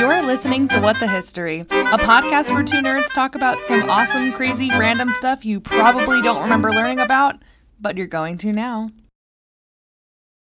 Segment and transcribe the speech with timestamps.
[0.00, 4.32] You're listening to What the History, a podcast where two nerds talk about some awesome,
[4.32, 7.36] crazy, random stuff you probably don't remember learning about,
[7.78, 8.88] but you're going to now.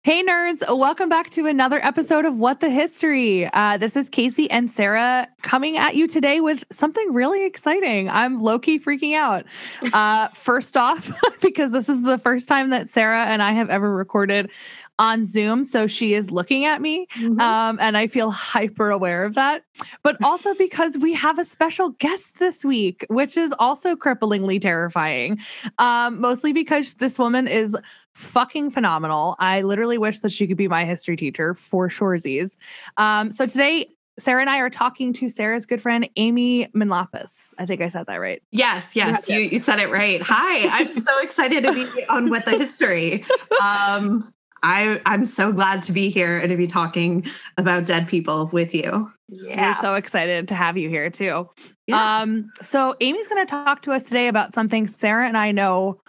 [0.05, 3.49] Hey, nerds, welcome back to another episode of What the History.
[3.53, 8.09] Uh, this is Casey and Sarah coming at you today with something really exciting.
[8.09, 9.45] I'm low key freaking out.
[9.93, 11.09] Uh, first off,
[11.41, 14.51] because this is the first time that Sarah and I have ever recorded
[14.99, 15.63] on Zoom.
[15.63, 17.07] So she is looking at me.
[17.15, 17.39] Mm-hmm.
[17.39, 19.63] Um, and I feel hyper aware of that.
[20.03, 25.39] But also because we have a special guest this week, which is also cripplingly terrifying.
[25.77, 27.75] Um, mostly because this woman is
[28.13, 29.35] fucking phenomenal.
[29.39, 32.57] I literally wish that she could be my history teacher for surezies.
[32.97, 33.87] Um, so today,
[34.19, 37.53] Sarah and I are talking to Sarah's good friend, Amy Manlapis.
[37.57, 38.43] I think I said that right.
[38.51, 40.21] Yes, yes, you, you said it right.
[40.21, 43.25] Hi, I'm so excited to be on What the History.
[43.61, 47.25] Um, I, I'm so glad to be here and to be talking
[47.57, 49.11] about dead people with you.
[49.27, 49.69] Yeah.
[49.69, 51.49] We're so excited to have you here too.
[51.87, 52.21] Yeah.
[52.21, 55.99] Um, so Amy's going to talk to us today about something Sarah and I know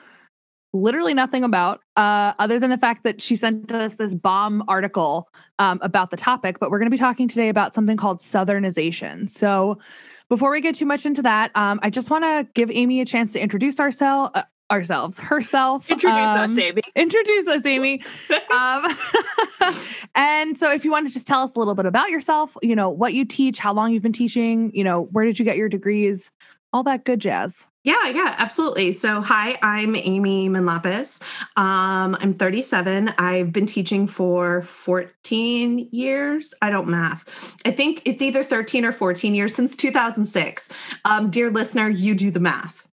[0.74, 5.28] literally nothing about, uh, other than the fact that she sent us this bomb article
[5.58, 6.58] um, about the topic.
[6.58, 9.30] But we're going to be talking today about something called Southernization.
[9.30, 9.78] So,
[10.28, 13.04] before we get too much into that, um, I just want to give Amy a
[13.04, 14.32] chance to introduce ourselves.
[14.34, 15.88] Uh, ourselves, herself.
[15.90, 16.80] Introduce um, us, Amy.
[16.96, 18.02] Introduce us, Amy.
[18.50, 18.96] um,
[20.14, 22.74] and so, if you want to just tell us a little bit about yourself, you
[22.74, 25.56] know, what you teach, how long you've been teaching, you know, where did you get
[25.56, 26.32] your degrees,
[26.74, 27.68] all that good jazz.
[27.84, 28.92] Yeah, yeah, absolutely.
[28.92, 31.22] So, hi, I'm Amy Manlapis.
[31.56, 33.10] Um, I'm 37.
[33.16, 36.52] I've been teaching for 14 years.
[36.60, 37.56] I don't math.
[37.64, 40.68] I think it's either 13 or 14 years since 2006.
[41.04, 42.88] Um, dear listener, you do the math.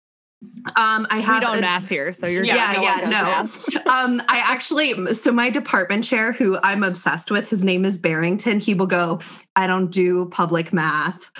[0.75, 3.91] Um, I have we don't a, math here, so you're yeah, no yeah, no.
[3.91, 8.59] um, I actually so my department chair, who I'm obsessed with, his name is Barrington.
[8.59, 9.19] He will go.
[9.55, 11.31] I don't do public math.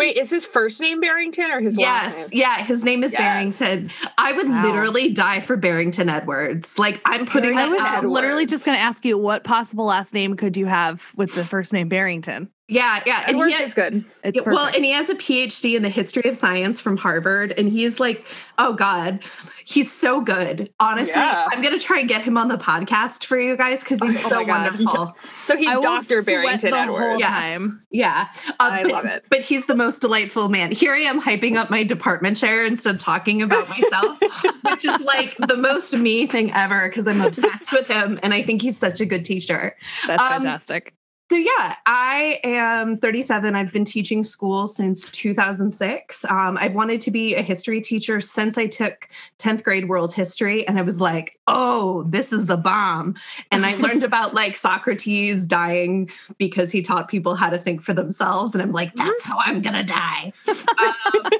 [0.00, 2.40] Wait, is his first name Barrington or his last name?
[2.40, 3.20] yes, yeah, his name is yes.
[3.20, 3.90] Barrington.
[4.16, 4.62] I would wow.
[4.62, 6.78] literally die for Barrington Edwards.
[6.78, 7.56] Like I'm putting.
[7.56, 11.12] I was literally just going to ask you what possible last name could you have
[11.16, 12.50] with the first name Barrington.
[12.70, 13.24] Yeah, yeah.
[13.26, 14.04] And Edwards he has, is good.
[14.22, 17.52] It's well, and he has a PhD in the history of science from Harvard.
[17.58, 19.24] And he's like, oh God,
[19.64, 20.72] he's so good.
[20.78, 21.46] Honestly, yeah.
[21.50, 24.28] I'm gonna try and get him on the podcast for you guys because he's oh
[24.28, 24.84] so wonderful.
[24.86, 25.30] Yeah.
[25.42, 26.22] So he's Dr.
[26.22, 27.18] Barrington Edwards.
[27.18, 27.68] Yes.
[27.90, 28.28] Yeah.
[28.48, 29.24] Um, I but, love it.
[29.28, 30.70] But he's the most delightful man.
[30.70, 34.16] Here I am hyping up my department chair instead of talking about myself,
[34.62, 38.44] which is like the most me thing ever because I'm obsessed with him and I
[38.44, 39.74] think he's such a good teacher.
[40.06, 40.94] That's um, fantastic.
[41.30, 43.54] So, yeah, I am 37.
[43.54, 46.24] I've been teaching school since 2006.
[46.24, 49.08] Um, I've wanted to be a history teacher since I took
[49.38, 50.66] 10th grade world history.
[50.66, 53.14] And I was like, oh, this is the bomb.
[53.52, 57.94] And I learned about like Socrates dying because he taught people how to think for
[57.94, 58.52] themselves.
[58.52, 60.32] And I'm like, that's how I'm going to die.
[60.48, 61.30] Um,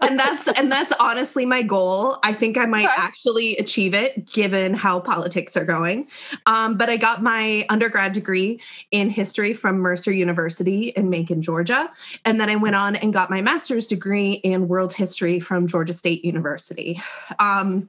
[0.00, 2.18] and that's and that's honestly my goal.
[2.22, 2.94] I think I might okay.
[2.96, 6.08] actually achieve it given how politics are going.
[6.46, 11.90] Um, but I got my undergrad degree in history from Mercer University in Macon, Georgia,
[12.24, 15.92] and then I went on and got my master's degree in world history from Georgia
[15.92, 17.00] State University.
[17.38, 17.88] Um,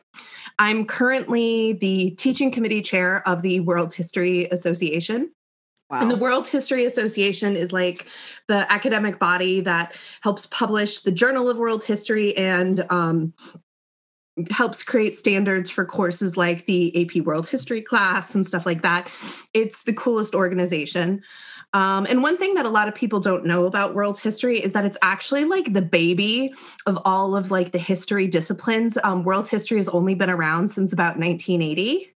[0.58, 5.32] I'm currently the teaching committee chair of the World History Association.
[5.90, 6.02] Wow.
[6.02, 8.06] And the World History Association is like
[8.48, 13.34] the academic body that helps publish the Journal of World History and um,
[14.52, 19.12] helps create standards for courses like the AP World History class and stuff like that.
[19.54, 21.22] It's the coolest organization.
[21.74, 24.74] Um, and one thing that a lot of people don't know about world history is
[24.74, 26.52] that it's actually like the baby
[26.88, 28.98] of all of like the history disciplines.
[29.04, 32.12] Um, world history has only been around since about 1980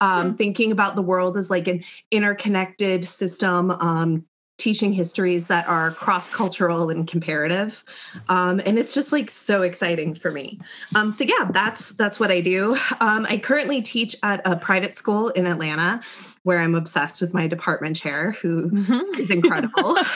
[0.00, 0.36] um, mm-hmm.
[0.36, 4.24] thinking about the world as like an interconnected system um,
[4.66, 7.84] teaching histories that are cross-cultural and comparative.
[8.28, 10.58] Um, and it's just like so exciting for me.
[10.96, 12.76] Um, so yeah that's that's what i do.
[12.98, 16.00] Um, i currently teach at a private school in atlanta
[16.42, 19.20] where i'm obsessed with my department chair who mm-hmm.
[19.20, 19.96] is incredible.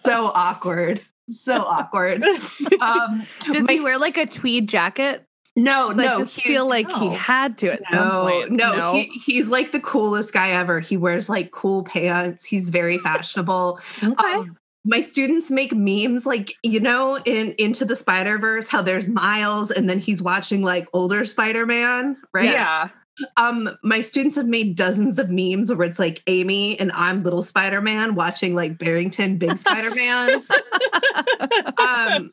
[0.00, 1.00] So awkward.
[1.28, 2.22] So awkward.
[2.80, 5.27] Um, does he wear like a tweed jacket
[5.58, 6.98] no, no, I just feel like no.
[6.98, 8.50] he had to at no, some point.
[8.52, 8.92] No, no.
[8.94, 10.80] He, he's like the coolest guy ever.
[10.80, 12.44] He wears like cool pants.
[12.44, 13.80] He's very fashionable.
[14.02, 14.34] okay.
[14.34, 19.08] Um, my students make memes like you know in into the spider verse how there's
[19.08, 22.88] miles and then he's watching like older spider-man right yeah
[23.36, 27.42] um my students have made dozens of memes where it's like amy and i'm little
[27.42, 30.42] spider-man watching like barrington big spider-man
[31.78, 32.32] um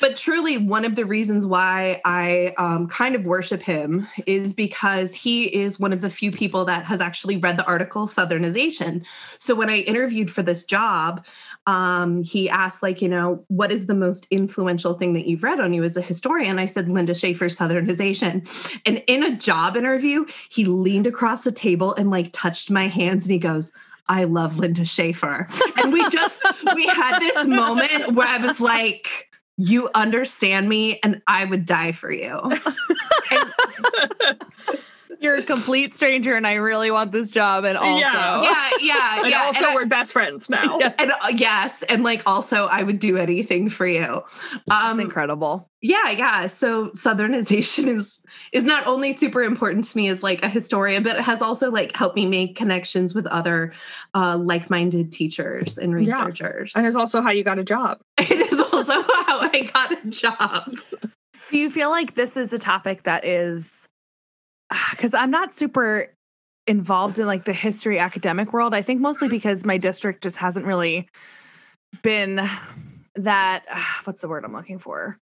[0.00, 5.14] but truly, one of the reasons why I um, kind of worship him is because
[5.14, 9.04] he is one of the few people that has actually read the article Southernization.
[9.38, 11.24] So when I interviewed for this job,
[11.66, 15.60] um, he asked, like, you know, what is the most influential thing that you've read
[15.60, 16.58] on you as a historian?
[16.58, 18.46] I said, Lynda Shaffer's Southernization.
[18.86, 23.24] And in a job interview, he leaned across the table and like touched my hands
[23.24, 23.72] and he goes,
[24.08, 25.48] I love Lynda Shaffer.
[25.82, 26.42] And we just,
[26.74, 29.27] we had this moment where I was like,
[29.58, 32.40] you understand me and I would die for you.
[33.30, 34.07] And,
[35.20, 37.64] You're a complete stranger, and I really want this job.
[37.64, 38.42] And also, Yeah.
[38.42, 39.42] yeah, yeah, And yeah.
[39.42, 40.78] also, and we're best friends now.
[40.80, 40.94] Yes.
[40.98, 44.22] and, uh, yes, and like also, I would do anything for you.
[44.66, 45.68] that's Um, incredible.
[45.82, 46.46] yeah, yeah.
[46.46, 48.22] So Southernization is
[48.52, 51.70] is not only super important to me as like a historian, but it has also
[51.70, 53.72] like helped me make connections with other
[54.14, 56.20] uh, like minded teachers and Yeah.
[56.20, 56.76] researchers.
[56.76, 57.98] And it's also how you got a job.
[58.18, 60.76] it is also how I got a job.
[61.50, 63.87] Do you feel like this is a topic that is
[64.90, 66.14] because I'm not super
[66.66, 68.74] involved in like the history academic world?
[68.74, 71.08] I think mostly because my district just hasn't really
[72.02, 72.46] been
[73.14, 73.64] that
[74.04, 75.18] what's the word I'm looking for?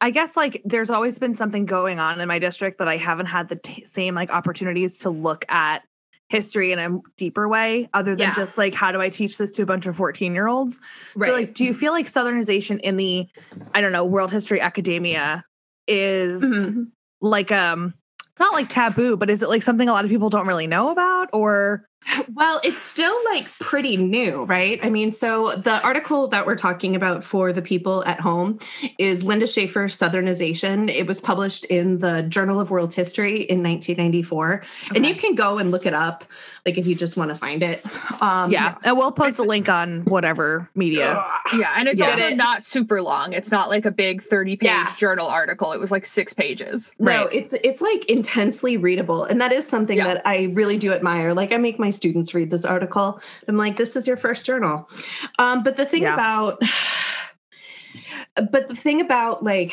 [0.00, 3.26] I guess like there's always been something going on in my district that I haven't
[3.26, 5.82] had the t- same like opportunities to look at
[6.28, 8.34] history in a deeper way other than Yeah.
[8.34, 10.78] just like how do I teach this to a bunch of 14 year olds?
[11.16, 13.26] So like do you feel like southernization in the
[13.74, 15.42] I don't know, world history academia
[15.88, 16.90] is Mhm.
[17.22, 17.94] like um
[18.40, 20.90] not like taboo, but is it like something a lot of people don't really know
[20.90, 21.88] about or
[22.34, 24.82] Well, it's still like pretty new, right?
[24.82, 28.58] I mean, so the article that we're talking about for the people at home
[28.98, 30.92] is Lynda Shaffer's Southernization.
[30.92, 34.62] It was published in the Journal of World History in 1994.
[34.94, 36.24] And you can go and look it up,
[36.68, 37.82] like if you just want to find it.
[38.20, 41.24] Um, yeah, and we'll post a link on whatever media.
[41.56, 41.72] Yeah.
[41.76, 42.36] And it's Get also it?
[42.36, 43.32] not super long.
[43.32, 44.86] It's not like a big 30 page Yeah.
[44.96, 45.72] journal article.
[45.72, 46.94] It was like six pages.
[46.98, 47.28] No, Right.
[47.32, 50.08] it's it's like intensely readable, and that is something Yeah.
[50.08, 51.32] that I really do admire.
[51.32, 53.18] Like I make my students read this article.
[53.48, 54.90] I'm like, this is your first journal.
[55.38, 56.12] Um, but the thing Yeah.
[56.14, 56.62] about
[58.52, 59.72] but the thing about like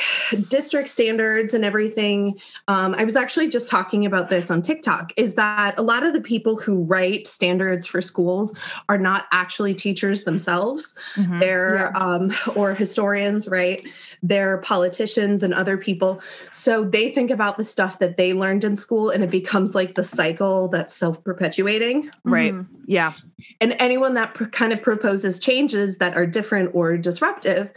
[0.49, 5.35] district standards and everything, um, I was actually just talking about this on TikTok, is
[5.35, 8.57] that a lot of the people who write standards for schools
[8.89, 11.39] are not actually teachers themselves Mhm.
[11.39, 13.81] they're um, or historians right
[14.23, 16.21] they're politicians and other people
[16.51, 19.95] so they think about the stuff that they learned in school and it becomes like
[19.95, 22.53] the cycle that's self-perpetuating Right.
[22.53, 22.65] Mhm.
[22.85, 23.13] Yeah.
[23.61, 27.71] and anyone that pr- kind of proposes changes that are different or disruptive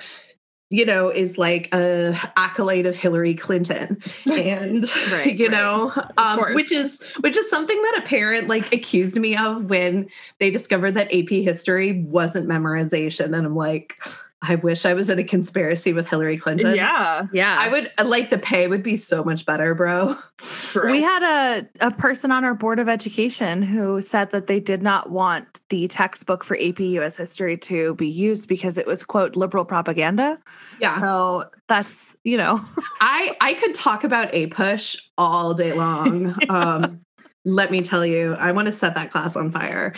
[0.71, 4.01] you know is like a accolade of hillary clinton.
[4.31, 5.53] And Right, you right.
[5.53, 10.09] know um, which is which is something that a parent like accused me of when
[10.39, 13.27] they discovered that ap history wasn't memorization.
[13.27, 13.99] And i'm like
[14.43, 17.27] i wish i was in a conspiracy with hillary clinton Yeah.
[17.33, 17.57] Yeah.
[17.59, 20.93] i would like the pay would be so much better bro True.
[20.93, 24.83] We had a, a person on our board of education who said that they did
[24.83, 29.35] not want the textbook for AP US history to be used because it was, quote,
[29.35, 30.39] liberal propaganda.
[30.79, 32.65] yeah So that's, you know,
[33.01, 37.01] i i could talk about APUSH all day long um
[37.45, 39.95] let me tell you i want to set that class on fire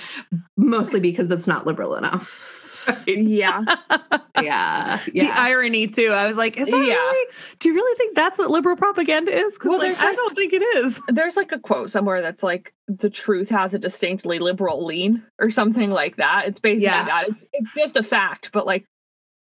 [0.56, 2.59] mostly because it's not liberal enough
[3.06, 3.64] yeah.
[4.40, 6.08] yeah the irony too.
[6.08, 6.94] I was like, is that Yeah.
[6.94, 7.26] really,
[7.58, 9.54] do you really think that's what liberal propaganda is?
[9.54, 11.00] Because Well, like, there's I don't think it is.
[11.08, 15.50] There's like a quote somewhere that's like the truth has a distinctly liberal lean or
[15.50, 16.44] something like that.
[16.46, 17.06] It's basically Yes.
[17.06, 17.28] that.
[17.28, 18.86] It's it's just a fact, but like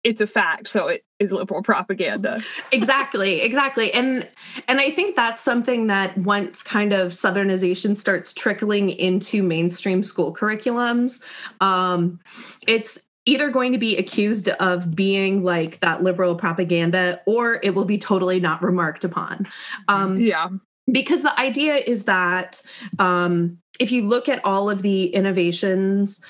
[0.05, 2.41] it's a fact, so it is liberal propaganda.
[2.71, 4.27] exactly exactly and
[4.69, 10.33] and i think that's something that once kind of southernization starts trickling into mainstream school
[10.33, 11.25] curriculums
[11.61, 12.21] um
[12.69, 17.85] it's either going to be accused of being like that liberal propaganda or it will
[17.85, 19.47] be totally not remarked upon
[19.89, 20.49] um Yeah.
[20.91, 22.63] because the idea is that
[22.99, 26.21] um, if you look at all of the innovations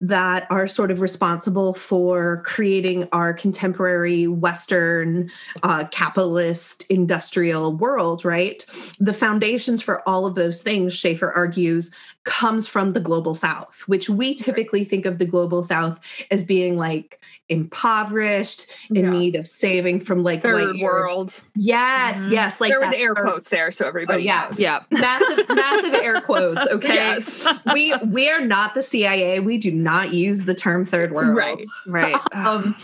[0.00, 5.30] that are sort of responsible for creating our contemporary Western
[5.62, 8.66] uh, capitalist industrial world, right?
[9.00, 11.90] The foundations for all of those things, Shaffer argues,
[12.24, 16.00] comes from the global South, which we typically think of the global South
[16.30, 19.10] as being like impoverished, in Yeah.
[19.10, 20.80] need of saving from like Third white Europe.
[20.82, 21.42] world.
[21.54, 22.30] Yes, Mhm.
[22.32, 22.60] yes.
[22.60, 24.44] Like there was air third- quotes there, so everybody Oh, yeah.
[24.46, 24.60] knows.
[24.60, 24.80] Yeah.
[24.90, 27.46] massive massive air quotes okay Yes.
[27.74, 31.64] we we are not the cia we do not use the term third world Right.
[31.86, 32.20] Right.
[32.32, 32.74] um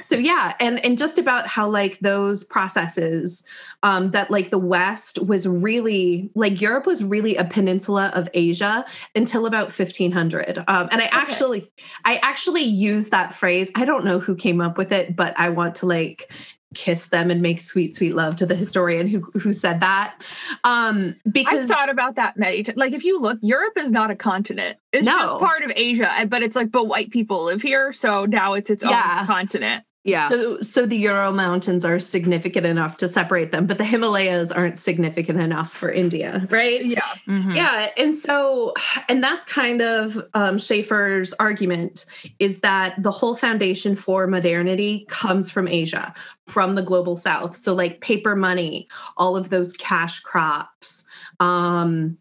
[0.00, 3.44] so yeah and and just about how like those processes
[3.82, 8.84] um that like the west was really like europe was really a peninsula of asia
[9.14, 11.70] until about 1500 um and i actually
[12.04, 15.48] i actually use that phrase i don't know who came up with it but i
[15.48, 16.30] want to like
[16.72, 20.14] kiss them and make sweet sweet love to the historian who who said that
[20.62, 22.78] um because I've thought about that many times.
[22.78, 24.78] Like, if you look, Europe is not a continent.
[24.92, 28.54] It's just part of Asia, but it's like, but white people live here, so now
[28.54, 29.18] it's its Yeah.
[29.20, 29.84] own continent.
[30.02, 30.28] Yeah.
[30.30, 34.78] So, so the Ural Mountains are significant enough to separate them, but the Himalayas aren't
[34.78, 36.82] significant enough for India, right?
[36.84, 37.54] Yeah, Mhm.
[37.54, 38.72] Yeah, and so,
[39.08, 42.06] and that's kind of um, Shaffer's argument
[42.38, 46.14] is that the whole foundation for modernity comes from Asia,
[46.46, 47.54] from the global South.
[47.54, 48.88] So, like paper money,
[49.18, 51.04] all of those cash crops,
[51.40, 52.16] um,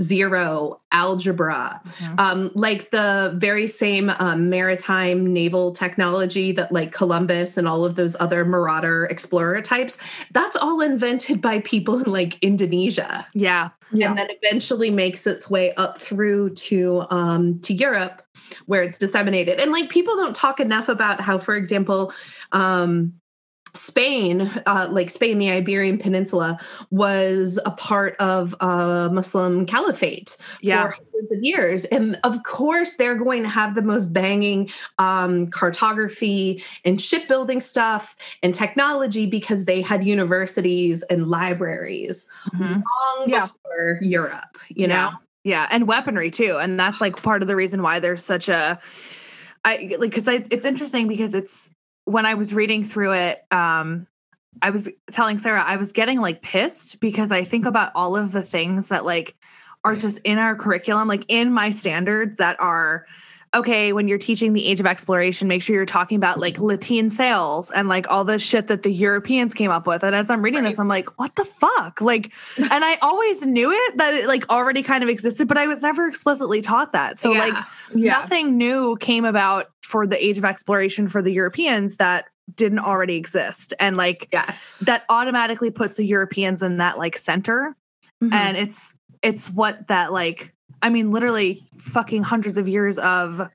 [0.00, 2.20] zero, algebra, Mhm.
[2.20, 7.94] um, like the very same um, maritime naval technology that like Columbus and all of
[7.94, 9.98] those other marauder explorer types,
[10.32, 13.68] that's all invented by people in like Indonesia Yeah.
[13.92, 14.08] yeah.
[14.08, 18.22] and then eventually makes its way up through to um to Europe
[18.66, 19.60] where it's disseminated.
[19.60, 22.12] And like people don't talk enough about how for example
[22.52, 23.12] um
[23.76, 26.58] Spain, uh, like Spain, the Iberian Peninsula,
[26.90, 30.84] was a part of a Muslim caliphate Yeah.
[30.84, 31.84] for hundreds of years.
[31.86, 38.16] And of course, they're going to have the most banging um, cartography and shipbuilding stuff
[38.42, 42.82] and technology because they had universities and libraries Mhm.
[42.82, 43.46] long Yeah.
[43.46, 44.94] before Europe, you Yeah.
[44.94, 45.10] know?
[45.44, 48.80] Yeah, and weaponry too, and that's like part of the reason why there's such a,
[49.64, 51.70] I like because it's interesting because it's
[52.06, 54.06] when I was reading through it, um,
[54.62, 58.32] I was telling Sarah I was getting like pissed because I think about all of
[58.32, 59.36] the things that like
[59.84, 63.06] are just in our curriculum, like in my standards that are
[63.56, 67.10] okay when you're teaching the age of exploration make sure you're talking about like lateen
[67.10, 70.42] sails and like all the shit that the europeans came up with and as i'm
[70.42, 74.26] reading this i'm like what the fuck like and i always knew it that it
[74.26, 77.38] like already kind of existed but i was never explicitly taught that so Yeah.
[77.46, 78.12] like yeah.
[78.12, 83.16] nothing new came about for the age of exploration for the europeans that didn't already
[83.16, 84.80] exist and like Yes.
[84.86, 87.74] that automatically puts the europeans in that like center
[88.22, 88.32] Mhm.
[88.32, 90.52] and it's it's what that like
[90.82, 93.48] i mean literally fucking hundreds of years of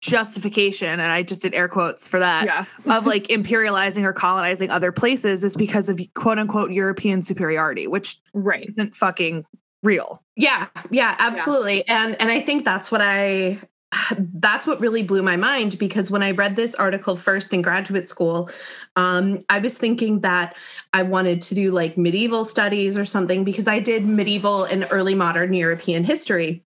[0.00, 2.64] justification and i just did air quotes for that yeah.
[2.86, 8.20] of like imperializing or colonizing other places is because of quote unquote european superiority which
[8.32, 8.68] Right.
[8.68, 9.44] isn't fucking
[9.82, 11.86] real Yeah, yeah, absolutely.
[11.88, 13.60] And and I think that's what I
[14.18, 18.08] that's what really blew my mind because when I read this article first in graduate
[18.08, 18.50] school,
[18.96, 20.56] um, I was thinking that
[20.92, 25.14] I wanted to do like medieval studies or something because I did medieval and early
[25.14, 26.64] modern European history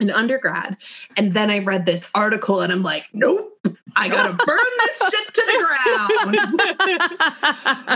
[0.00, 0.76] in undergrad.
[1.16, 3.52] And then I read this article and I'm like, nope,
[3.96, 6.10] I gotta burn this shit to the ground.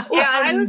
[0.10, 0.68] Well, And-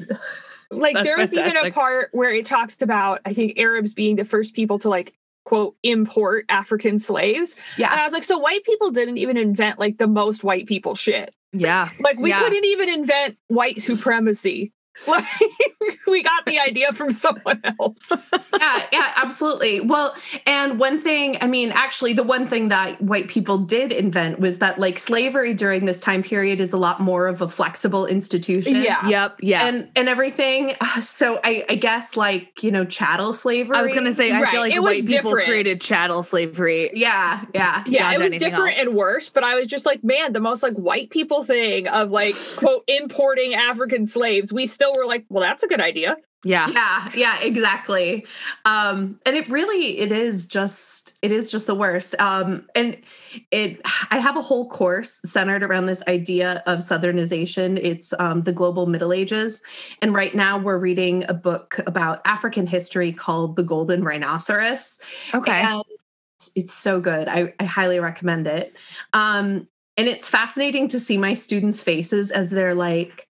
[0.72, 4.18] like, That's there was even a part where it talks about, I think, Arabs being
[4.18, 5.16] the first people to like
[5.50, 7.56] quote import African slaves.
[7.76, 7.96] And yeah.
[7.98, 11.34] I was like, so white people didn't even invent like the most white people shit.
[11.54, 12.44] yeah Like we Yeah.
[12.44, 14.72] couldn't even invent white supremacy.
[15.08, 15.24] Like
[16.08, 18.28] we got the idea from someone else.
[18.60, 19.80] yeah, yeah, absolutely.
[19.80, 20.14] Well,
[20.46, 24.60] and one thing, I mean, actually, the one thing that white people did invent was
[24.60, 28.76] that like slavery during this time period is a lot more of a flexible institution.
[28.82, 29.08] Yeah.
[29.08, 30.76] yep yeah And and everything.
[30.82, 33.78] Uh, So I, I guess like, you know, chattel slavery.
[33.78, 35.48] i was gonna say i Right, feel like it was white people different.
[35.48, 37.84] created chattel slavery Yeah, yeah.
[37.88, 38.88] Yeah, it was different else.
[38.88, 42.12] and worse, but I was just like, man, the most like white people thing of
[42.12, 44.52] like quote importing African slaves.
[44.52, 46.18] We still were like, well, that's a good idea.
[46.44, 46.70] yeah.
[46.70, 48.26] Yeah yeah exactly.
[48.64, 52.16] Um and it really it is just it is just the worst.
[52.20, 52.98] Um and
[53.52, 58.54] it i have a whole course centered around this idea of southernization it's um the
[58.54, 59.64] global middle ages.
[60.02, 65.00] And right now we're reading a book about african history called the golden rhinoceros.
[65.34, 65.52] Okay.
[65.52, 65.84] And
[66.38, 67.28] it's, it's so good.
[67.28, 68.78] I, I highly recommend it.
[69.12, 69.68] Um
[69.98, 73.28] and it's fascinating to see my students faces as they're like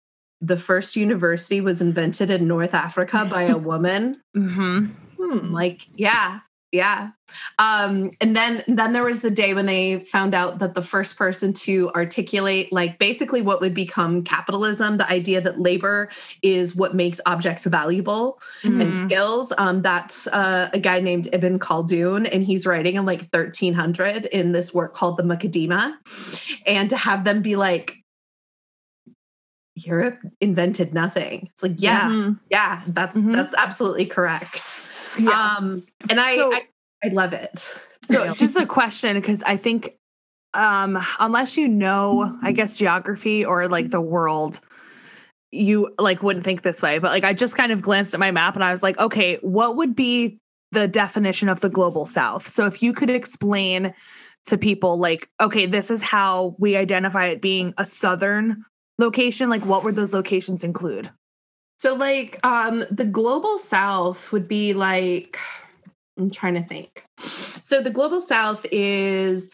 [0.43, 4.85] the first university was invented in north africa by a woman mm-hmm
[5.17, 5.53] Hmm.
[5.53, 6.39] like yeah
[6.73, 7.12] yeah
[7.59, 11.15] um and then then there was the day when they found out that the first
[11.17, 16.09] person to articulate like basically what would become capitalism the idea that labor
[16.41, 19.05] is what makes objects valuable and Mhm.
[19.05, 24.25] skills um that's uh, a guy named ibn khaldun and he's writing in like 1300
[24.25, 25.93] in this work called the muqaddimah
[26.65, 28.02] and to have them be like
[29.75, 31.49] Europe invented nothing.
[31.51, 32.39] It's like, yes, Mhm.
[32.49, 33.35] yeah, that's Mhm.
[33.35, 34.81] that's absolutely correct.
[35.17, 35.31] Yeah.
[35.57, 36.67] Um, and I, So- I
[37.05, 37.79] I love it.
[38.01, 39.89] So just a question because I think
[40.55, 44.59] um unless you know i guess geography or like the world
[45.51, 48.29] you like wouldn't think this way but like i just kind of glanced at my
[48.29, 50.37] map and i was like okay what would be
[50.71, 53.95] the definition of the global south so if you could explain
[54.45, 58.63] to people like okay this is how we identify it being a southern
[59.00, 61.09] location like what would those locations include
[61.77, 65.38] So like um the global south would be like
[66.17, 67.03] I'm trying to think.
[67.19, 69.51] So the global south is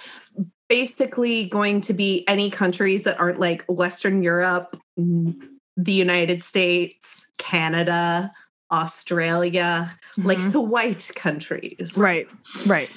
[0.67, 5.41] basically going to be any countries that aren't like Western Europe, mm,
[5.77, 8.29] the United States, Canada,
[8.71, 10.51] Australia, like Mhm.
[10.51, 11.93] the white countries.
[11.97, 12.27] right
[12.67, 12.89] right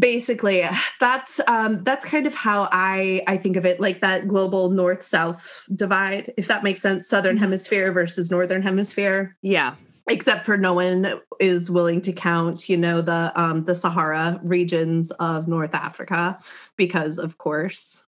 [0.00, 0.64] Basically,
[0.98, 5.02] that's um that's kind of how I I think of it like that global north
[5.02, 7.06] south divide if that makes sense.
[7.06, 9.36] Southern hemisphere versus northern hemisphere.
[9.42, 9.74] Yeah.
[10.08, 15.10] Except for no one is willing to count you know the um the sahara regions
[15.12, 16.38] of north africa
[16.76, 18.04] because of course.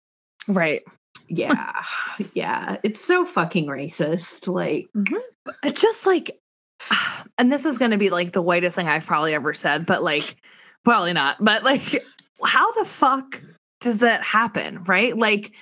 [0.47, 0.81] Right.
[1.27, 1.73] Yeah.
[2.35, 2.77] Yeah.
[2.83, 4.89] It's so fucking racist like
[5.63, 6.39] it's just like
[7.39, 10.03] and this is going to be like the whitest thing i've probably ever said but
[10.03, 10.35] like
[10.85, 12.03] probably not but like
[12.43, 13.41] how the fuck
[13.81, 15.53] does that happen right like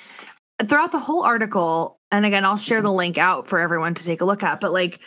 [0.65, 4.21] throughout the whole article and again i'll share the link out for everyone to take
[4.21, 4.99] a look at but like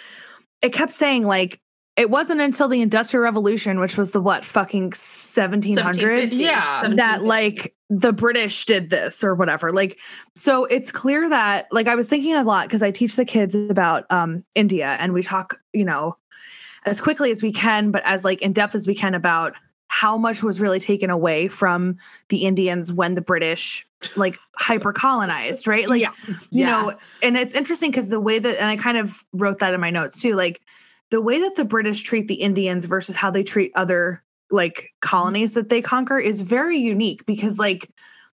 [0.63, 1.59] it kept saying like
[1.97, 6.89] it wasn't until the industrial revolution which was the what fucking 1700s Yeah.
[6.97, 9.73] that like the British did this or whatever.
[9.73, 9.99] Like,
[10.37, 13.53] so it's clear that like I was thinking a lot because I teach the kids
[13.57, 16.17] about um India and we talk, you know,
[16.87, 19.55] as quickly as we can, but as like in depth as we can about
[19.93, 21.97] how much was really taken away from
[22.29, 25.89] the Indians when the British like hyper colonized, right?
[25.89, 26.13] Like, yeah.
[26.29, 26.67] you Yeah.
[26.67, 26.93] know,
[27.25, 29.91] and it's interesting because the way that, and I kind of wrote that in my
[29.91, 30.61] notes too, like
[31.11, 35.55] the way that the British treat the Indians versus how they treat other like colonies
[35.55, 37.91] that they conquer is very unique because like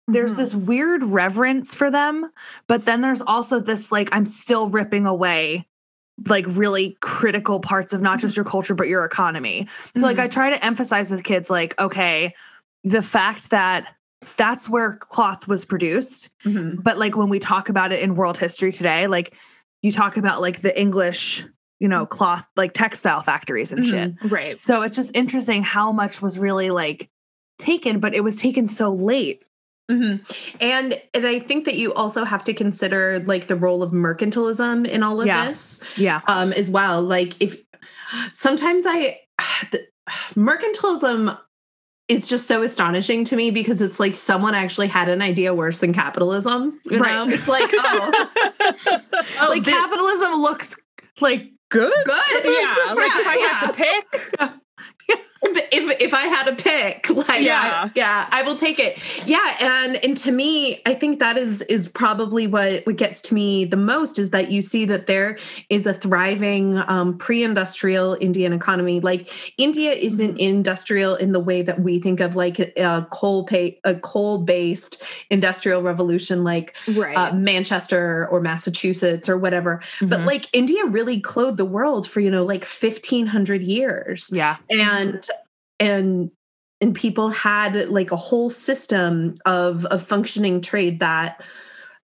[0.07, 0.37] there's Mhm.
[0.37, 2.31] this weird reverence for them,
[2.67, 5.67] but then there's also this like I'm still ripping away
[6.27, 9.67] like really critical parts of not just your culture but your economy.
[9.95, 12.33] So like I try to emphasize with kids like okay,
[12.83, 13.87] the fact that
[14.37, 16.81] that's where cloth was produced Mhm.
[16.81, 19.35] but like when we talk about it in world history today like
[19.81, 21.45] you talk about like the english
[21.79, 24.57] you know cloth like textile factories and shit Right.
[24.57, 27.09] so it's just interesting how much was really like
[27.57, 29.43] taken but it was taken so late
[29.91, 30.21] Mhm.
[30.61, 34.87] and and i think that you also have to consider like the role of mercantilism
[34.87, 35.49] in all of Yeah.
[35.49, 37.57] this yeah um as well like if
[38.31, 39.19] sometimes i
[39.71, 39.85] the,
[40.35, 41.37] mercantilism
[42.09, 45.79] is just so astonishing to me because it's like someone actually had an idea worse
[45.79, 47.27] than capitalism you Right.
[47.27, 47.33] know?
[47.33, 48.27] it's like oh,
[49.41, 50.75] oh like capitalism looks
[51.21, 52.93] like good good yeah.
[52.93, 53.47] Like if I yeah.
[53.47, 57.85] had to pick, if, if I had a pick, like Yeah.
[57.85, 58.97] yeah, yeah, I will take it.
[59.27, 63.33] Yeah, and and to me, I think that is is probably what what gets to
[63.33, 65.37] me the most is that you see that there
[65.69, 68.99] is a thriving um, pre-industrial Indian economy.
[68.99, 73.79] Like India isn't industrial in the way that we think of like a coal pay
[73.83, 77.15] a coal based industrial revolution, like right.
[77.15, 79.81] uh, Manchester or Massachusetts or whatever.
[80.01, 80.25] But Mhm.
[80.27, 85.27] like India really clothed the world for you know like fifteen hundred years yeah and
[85.79, 86.31] and
[86.81, 91.41] and people had like a whole system of of functioning trade that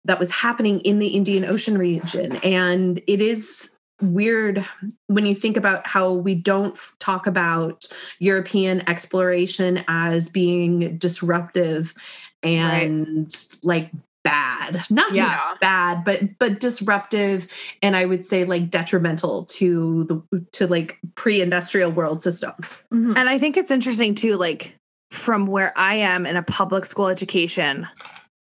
[0.06, 2.36] that was happening in the Indian Ocean region.
[2.44, 4.66] And it is weird
[5.08, 7.88] when you think about how we don't talk about
[8.20, 11.94] European exploration as being disruptive
[12.42, 13.92] and like
[14.24, 15.26] bad not Yeah.
[15.50, 17.48] just bad but but disruptive
[17.82, 23.18] and i would say like detrimental to the to like pre-industrial world systems Mhm.
[23.18, 24.76] And I think it's interesting too, like
[25.12, 27.88] from where I am in a public school education,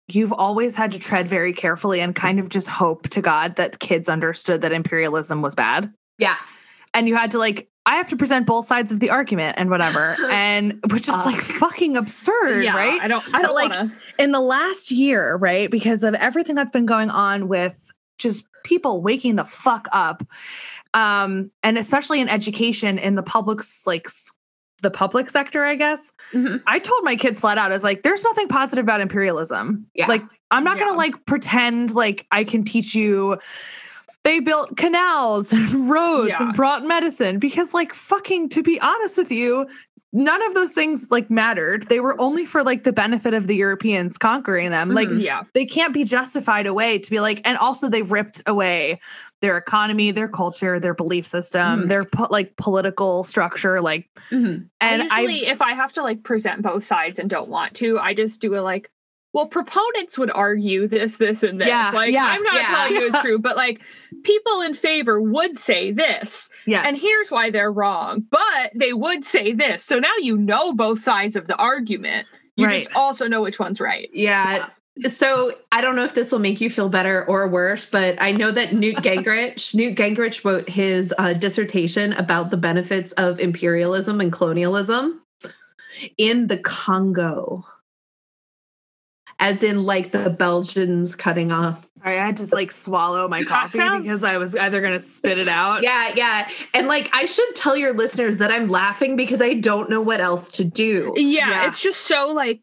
[0.08, 3.78] you've always had to tread very carefully and kind of just hope to God that
[3.78, 5.92] kids understood that imperialism was bad.
[6.18, 6.37] yeah
[6.94, 9.68] And you had to like, I have to present both sides of the argument and
[9.70, 10.16] whatever.
[10.30, 13.00] And which is Uh, like fucking absurd, yeah, right?
[13.00, 13.24] I don't.
[13.34, 13.98] I don't like, want to.
[14.18, 15.70] In the last year, right?
[15.70, 20.22] Because of everything that's been going on with just people waking the fuck up.
[20.94, 24.09] Um, and especially in education in the public's like
[24.83, 26.12] the public sector, I guess.
[26.33, 26.62] Mhm.
[26.66, 29.87] I told my kids flat out, I was like, there's nothing positive about imperialism.
[29.94, 30.07] Yeah.
[30.07, 30.85] Like, I'm not Yeah.
[30.87, 33.38] gonna like pretend like I can teach you
[34.22, 36.42] they built canals and roads Yeah.
[36.44, 39.66] and brought medicine because like fucking to be honest with you
[40.16, 43.57] none of those things like mattered they were only for like the benefit of the
[43.57, 45.20] europeans conquering them like Mhm.
[45.20, 45.42] Yeah.
[45.55, 49.00] they can't be justified away to be like and also they've ripped away
[49.42, 51.88] their economy their culture their belief system Mhm.
[51.88, 54.68] their po- like political structure like Mhm.
[54.81, 57.74] and I usually, I if I have to like present both sides and don't want
[57.74, 58.90] to, I just do a like,
[59.34, 61.66] well, proponents would argue this, this, and this.
[61.66, 62.66] Yeah, like, yeah, I'm not yeah.
[62.68, 63.82] telling you it's true, but like
[64.22, 66.48] people in favor would say this.
[66.66, 66.86] Yes.
[66.86, 68.24] And here's why they're wrong.
[68.30, 69.84] But they would say this.
[69.84, 72.28] So now you know both sides of the argument.
[72.56, 72.84] You Right.
[72.84, 74.08] just also know which one's right.
[74.12, 74.68] Yeah.
[75.10, 78.30] So I don't know if this will make you feel better or worse, but I
[78.30, 84.20] know that Newt Gingrich, Newt Gingrich wrote his uh, dissertation about the benefits of imperialism
[84.20, 85.20] and colonialism
[86.16, 87.64] in the Congo,
[89.44, 91.87] as in like the Belgians cutting off.
[91.98, 95.38] Sorry, I had to like swallow my coffee sounds- because I was either gonna spit
[95.38, 95.83] it out.
[95.83, 99.88] Yeah, yeah, and like I should tell your listeners that I'm laughing because I don't
[99.88, 101.12] know what else to do.
[101.16, 101.66] Yeah, Yeah.
[101.68, 102.61] it's just so like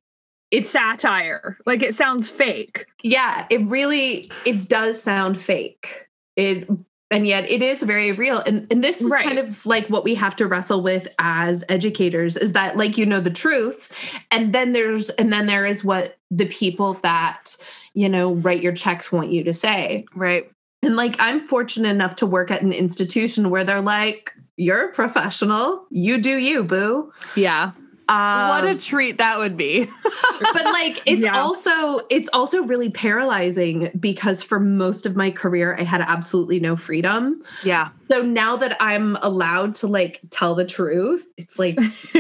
[0.51, 1.57] It's satire.
[1.65, 2.85] Like it sounds fake.
[3.03, 6.69] yeah it really it does sound fake it
[7.11, 9.23] and yet it is very real and and this is Right.
[9.25, 13.05] kind of like what we have to wrestle with as educators is that like you
[13.05, 17.55] know the truth and then there's and then there is what the people that
[17.93, 20.49] you know write your checks want you to say Right.
[20.81, 24.93] and like i'm fortunate enough to work at an institution where they're like you're a
[24.93, 27.71] professional you do you boo Yeah.
[28.11, 29.85] Um, what a treat that would be.
[30.53, 31.39] but like it's Yeah.
[31.39, 36.75] also it's also really paralyzing because for most of my career i had absolutely no
[36.75, 37.89] freedom yeah.
[38.09, 41.77] so now that i'm allowed to like tell the truth it's like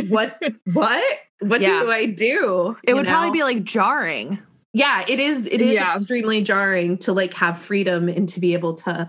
[0.09, 0.41] what
[0.73, 1.03] what
[1.41, 1.81] what Yeah.
[1.81, 4.39] do i do It You would probably be like jarring.
[4.73, 5.95] yeah it is it is Yeah.
[5.95, 9.07] extremely jarring to like have freedom and to be able to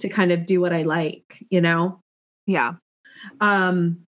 [0.00, 2.00] to kind of do what i like you know
[2.46, 2.74] Yeah.
[3.40, 4.00] um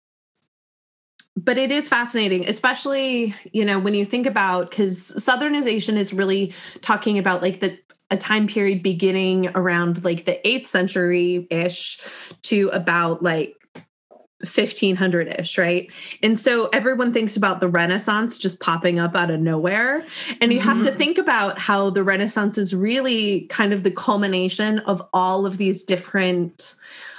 [1.45, 6.53] but it is fascinating especially you know when you think about because southernization is really
[6.81, 7.79] talking about like the
[8.11, 12.01] a time period beginning around like the 8th century ish
[12.43, 13.55] to about like
[14.45, 15.91] 1500ish right?
[16.23, 20.05] And so everyone thinks about the renaissance just popping up out of nowhere.
[20.41, 20.99] And you have to mm-hmm.
[20.99, 25.83] think about how the renaissance is really kind of the culmination of all of these
[25.83, 26.77] different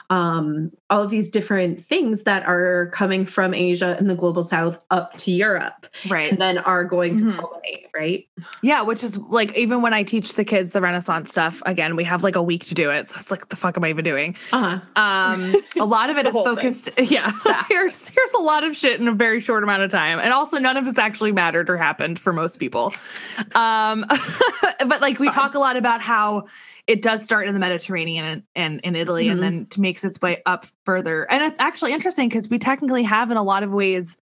[0.09, 4.83] um, all of these different things that are coming from Asia and the global south
[4.89, 6.31] up to Europe Right.
[6.31, 7.37] and then are going to Mhm.
[7.37, 8.27] culminate, right?
[8.63, 12.03] Yeah, which is like even when I teach the kids the Renaissance stuff, again, we
[12.05, 13.07] have like a week to do it.
[13.07, 14.35] So it's like, the fuck am I even doing?
[14.51, 14.79] Uh-huh.
[14.95, 16.55] Um, a lot of it is whole thing.
[16.55, 16.89] focused.
[16.97, 17.31] Yeah,
[17.67, 20.57] here's here's a lot of shit in a very short amount of time, and also
[20.57, 22.93] none of this actually mattered or happened for most people.
[23.55, 24.05] Um,
[24.87, 26.45] but like we talk a lot about how
[26.89, 29.31] it does start in the Mediterranean and, and in Italy, Mhm.
[29.33, 31.23] and then makes its way up further.
[31.31, 34.17] And it's actually interesting because we technically have, in a lot of ways,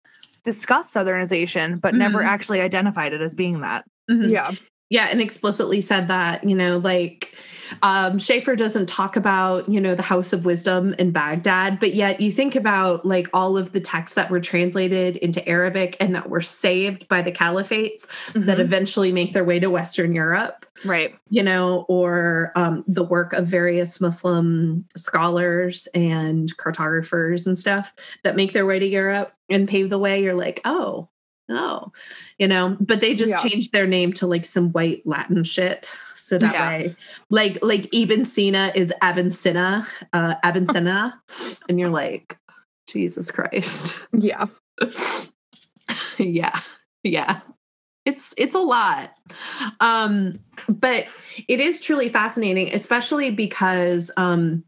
[0.45, 2.27] discussed Southernization, but never Mhm.
[2.27, 3.85] actually identified it as being that.
[4.11, 4.31] Mhm.
[4.31, 4.53] Yeah.
[4.89, 7.35] Yeah, and explicitly said that, you know, like
[7.83, 12.21] um Shaffer doesn't talk about, you know, the House of Wisdom in Baghdad, but yet
[12.21, 16.29] you think about like all of the texts that were translated into Arabic and that
[16.29, 18.61] were saved by the caliphates that Mhm.
[18.61, 20.67] eventually make their way to Western Europe.
[20.85, 21.15] right.
[21.31, 28.35] you know, or um, the work of various Muslim scholars and cartographers and stuff that
[28.37, 30.21] make their way to Europe and pave the way.
[30.23, 31.09] You're like, oh,
[31.49, 31.93] oh,
[32.39, 33.49] you know, but they just Yeah.
[33.49, 35.95] changed their name to like some white Latin shit.
[36.15, 36.69] So that Yeah.
[36.69, 36.97] way,
[37.31, 41.21] like, like Ibn Sina is Avicenna, uh, Avicenna,
[41.69, 42.39] and you're like,
[42.87, 43.95] Jesus Christ.
[44.17, 44.47] Yeah.
[46.19, 46.61] yeah
[47.03, 47.41] yeah
[48.05, 49.11] it's it's a lot
[49.81, 51.07] um but
[51.49, 54.65] it is truly fascinating especially because um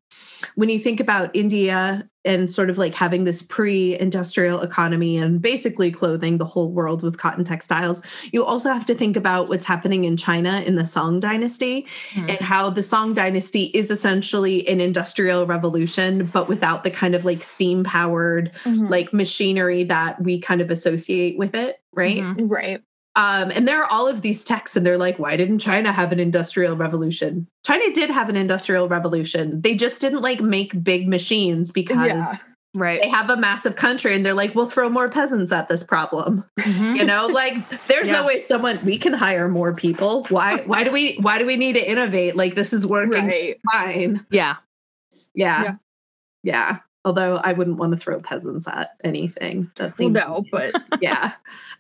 [0.55, 5.91] when you think about india and sort of like having this pre-industrial economy and basically
[5.91, 10.05] clothing the whole world with cotton textiles you also have to think about what's happening
[10.05, 12.29] in china in the song dynasty Hmm.
[12.29, 17.25] and how the Song Dynasty is essentially an industrial revolution, but without the kind of
[17.25, 18.91] like steam powered Mhm.
[18.91, 22.19] like machinery that we kind of associate with it, right?
[22.23, 22.51] Mhm.
[22.51, 22.81] right.
[23.16, 26.12] Um, and there are all of these texts, and they're like, why didn't China have
[26.12, 27.48] an industrial revolution?
[27.66, 29.61] China did have an industrial revolution.
[29.62, 32.35] They just didn't like make big machines because Yeah.
[32.74, 33.00] Right.
[33.00, 36.44] they have a massive country and they're like, we'll throw more peasants at this problem.
[36.61, 36.96] Mhm.
[36.96, 37.55] You know, like
[37.87, 38.20] there's Yeah.
[38.20, 40.24] no way someone we can hire more people.
[40.29, 42.37] Why why do we why do we need to innovate?
[42.37, 43.57] Like this is working Right.
[43.72, 44.26] fine.
[44.31, 44.57] Yeah.
[45.35, 45.62] Yeah.
[45.62, 45.74] Yeah.
[46.42, 46.79] Yeah.
[47.07, 49.70] Although I wouldn't want to throw peasants at anything.
[49.76, 51.33] That Well, no, but yeah.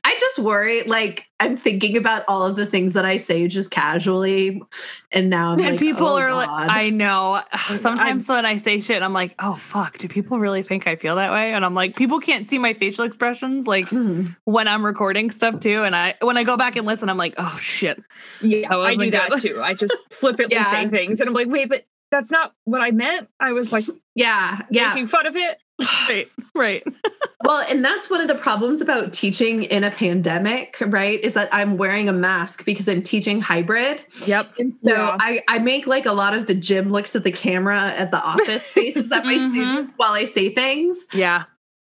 [0.08, 3.72] I just worry, like I'm thinking about all of the things that I say just
[3.72, 4.62] casually,
[5.10, 7.42] and now I'm and like, people oh, are like, I know.
[7.76, 11.16] Sometimes when I say shit, I'm like, oh fuck, do people really think I feel
[11.16, 11.52] that way?
[11.54, 14.26] And I'm like, people can't see my facial expressions like Hmm.
[14.44, 15.82] when I'm recording stuff too.
[15.82, 18.00] And I when I go back and listen, I'm like, oh shit.
[18.40, 19.40] yeah, That I do wasn't that good.
[19.40, 19.60] too.
[19.60, 20.70] I just flippantly Yeah.
[20.70, 23.28] say things and I'm like, wait, but that's not what I meant.
[23.40, 24.90] I was like yeah, yeah.
[24.94, 25.58] making fun of it.
[26.08, 26.82] right, right.
[27.44, 31.20] well, and that's one of the problems about teaching in a pandemic, right?
[31.20, 34.06] Is that I'm wearing a mask because I'm teaching hybrid.
[34.26, 34.52] Yep.
[34.58, 35.16] And so Yeah.
[35.20, 38.22] I, I make like a lot of the Jim looks at the camera at the
[38.22, 39.50] office faces at my Mhm.
[39.50, 41.06] students while I say things.
[41.12, 41.44] Yeah.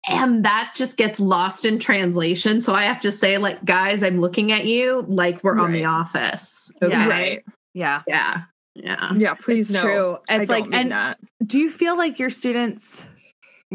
[0.08, 2.60] And that just gets lost in translation.
[2.60, 5.84] So I have to say, like, guys, I'm looking at you like we're on the
[5.84, 5.88] Right.
[6.00, 6.70] office.
[6.82, 6.88] Yeah.
[6.88, 7.08] Okay.
[7.08, 7.44] Right.
[7.74, 8.02] Yeah.
[8.06, 8.40] Yeah.
[8.74, 9.12] Yeah.
[9.14, 9.34] Yeah.
[9.34, 9.82] Please It's no.
[9.82, 10.16] true.
[10.28, 11.18] I It's don't like mean and that.
[11.46, 13.04] do you feel like your students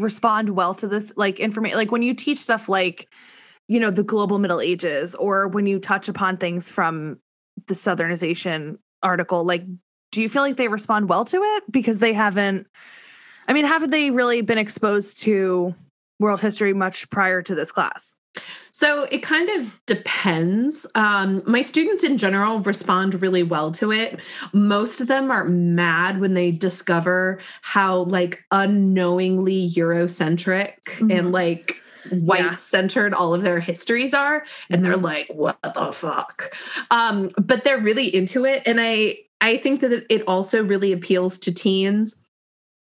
[0.02, 3.08] respond well to this like information like when you teach stuff like
[3.68, 7.18] you know the global middle ages or when you touch upon things from
[7.66, 9.64] the southernization article like
[10.12, 11.64] do you feel like they respond well to it?
[11.70, 12.66] Because they haven't
[13.48, 15.74] i mean haven't they really been exposed to
[16.18, 18.14] world history much prior to this class
[18.72, 20.86] So it kind of depends.
[20.94, 24.20] Um, my students in general respond really well to it.
[24.54, 31.18] Most of them are mad when they discover how like unknowingly Eurocentric Mhm.
[31.18, 31.82] and like
[32.22, 34.44] white centered all of their histories are.
[34.70, 36.56] And they're like, what the fuck?
[36.90, 38.62] Um, but they're really into it.
[38.66, 42.26] And I I think that it also really appeals to teens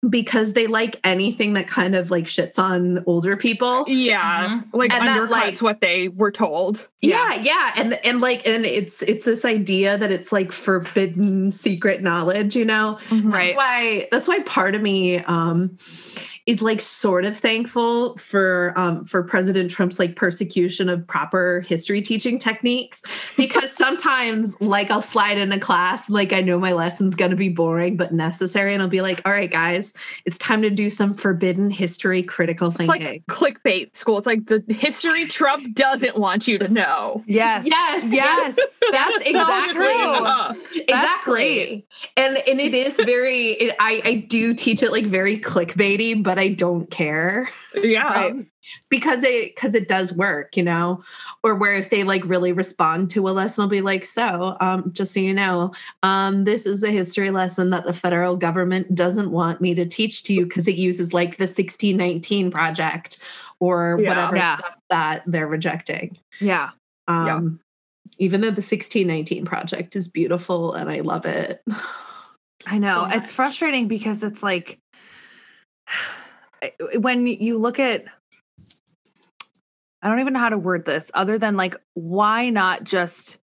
[0.08, 3.84] because they like anything that kind of like shits on older people.
[3.86, 4.62] Yeah.
[4.72, 6.88] Like And that, like- what they were told.
[7.02, 12.02] yeah yeah and and like and it's it's this idea that it's like forbidden secret
[12.02, 15.76] knowledge you know right that's why that's why part of me um
[16.50, 22.02] is like sort of thankful for um for president trump's like persecution of proper history
[22.02, 23.02] teaching techniques.
[23.36, 27.36] Because sometimes like i'll slide in a class like i know my lesson's going to
[27.36, 29.94] be boring but necessary and i'll be like all right guys
[30.26, 33.02] it's time to do some forbidden history critical It's thinking.
[33.06, 34.18] like clickbait school.
[34.18, 37.22] It's like the history Trump doesn't want you to know.
[37.26, 37.66] yes.
[37.66, 38.12] Yes.
[38.12, 38.56] Yes.
[38.90, 39.74] That's so exactly.
[39.74, 40.26] true.
[40.26, 40.54] Uh,
[40.88, 41.86] exactly
[42.16, 46.38] and and it is very it, i i do teach it like very clickbaity but
[46.40, 48.26] i don't care yeah.
[48.26, 48.46] um,
[48.88, 51.02] because it because it does work you know
[51.42, 54.90] or where if they like really respond to a lesson i'll be like so um
[54.92, 55.72] just so you know
[56.02, 60.22] um this is a history lesson that the federal government doesn't want me to teach
[60.24, 63.20] to you because it uses like the 1619 project
[63.60, 64.08] or Yeah.
[64.08, 64.56] whatever Yeah.
[64.56, 66.70] stuff that they're rejecting yeah
[67.08, 68.16] um Yeah.
[68.18, 71.62] even though the 1619 project is beautiful and i love it
[72.66, 73.06] I know.
[73.08, 74.78] so it's frustrating because it's like
[76.94, 78.04] when you look at
[80.02, 83.38] I don't even know how to word this other than like why not just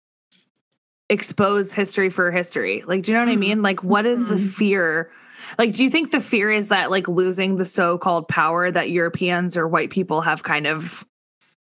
[1.11, 2.83] expose history for history?
[2.87, 3.39] Like do you know what I Mhm.
[3.41, 3.63] mean?
[3.63, 4.55] Like what is the Mhm.
[4.55, 5.11] fear?
[5.59, 9.57] Like do you think the fear is that like losing the so-called power that Europeans
[9.57, 11.05] or white people have kind of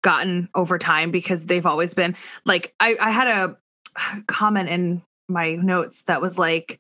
[0.02, 3.58] gotten over time because they've always been like I I had a
[4.28, 6.80] comment in my notes that was like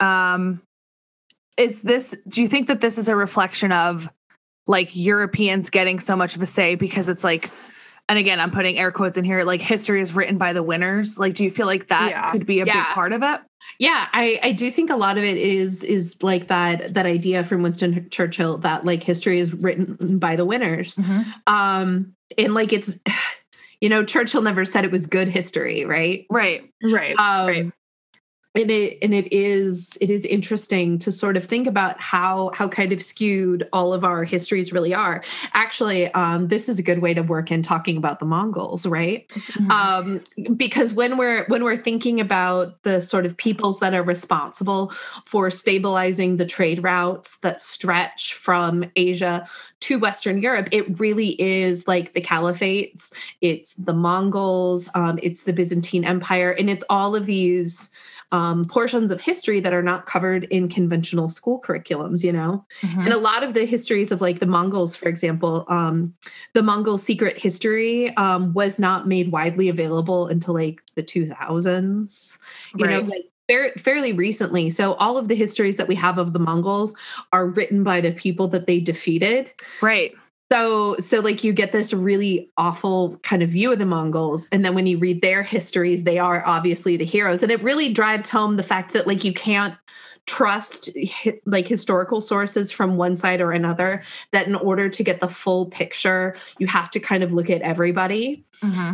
[0.00, 0.62] um
[1.58, 4.08] is this do you think that this is a reflection of
[4.66, 7.50] like Europeans getting so much of a say because it's like
[8.08, 11.18] and again I'm putting air quotes in here like history is written by the winners
[11.18, 12.30] like do you feel like that Yeah.
[12.30, 13.40] could be a big part of it
[13.78, 17.44] yeah i i do think a lot of it is is like that that idea
[17.44, 20.98] from winston churchill that like history is written by the winners
[21.46, 22.98] um and like it's
[23.80, 27.16] you know churchill never said it was good history right right Right.
[27.18, 27.72] um Right.
[28.54, 32.68] And it and it is it is interesting to sort of think about how how
[32.68, 35.22] kind of skewed all of our histories really are.
[35.54, 39.30] Actually um this is a good way to work in talking about the mongols right?
[39.70, 40.20] Um
[40.56, 44.90] because when we're when we're thinking about the sort of peoples that are responsible
[45.24, 49.48] for stabilizing the trade routes that stretch from asia
[49.80, 55.52] to western europe it really is like the caliphates it's the mongols um, it's the
[55.52, 57.90] byzantine empire and it's all of these
[58.32, 62.64] um, portions of history that are not covered in conventional school curriculums you know?
[62.82, 66.14] And a lot of the histories of like the mongols for example um,
[66.54, 72.38] the mongol secret history um, was not made widely available until like the 2000s
[72.76, 73.08] you know Right.
[73.08, 74.70] like fair, fairly recently.
[74.70, 76.94] So all of the histories that we have of the mongols
[77.32, 79.52] are written by the people that they defeated.
[79.80, 80.14] Right
[80.52, 84.62] so so like you get this really awful kind of view of the mongols and
[84.62, 88.28] then when you read their histories they are obviously the heroes and it really drives
[88.28, 89.74] home the fact that like you can't
[90.26, 90.90] trust
[91.46, 95.66] like historical sources from one side or another that in order to get the full
[95.66, 98.44] picture you have to kind of look at everybody.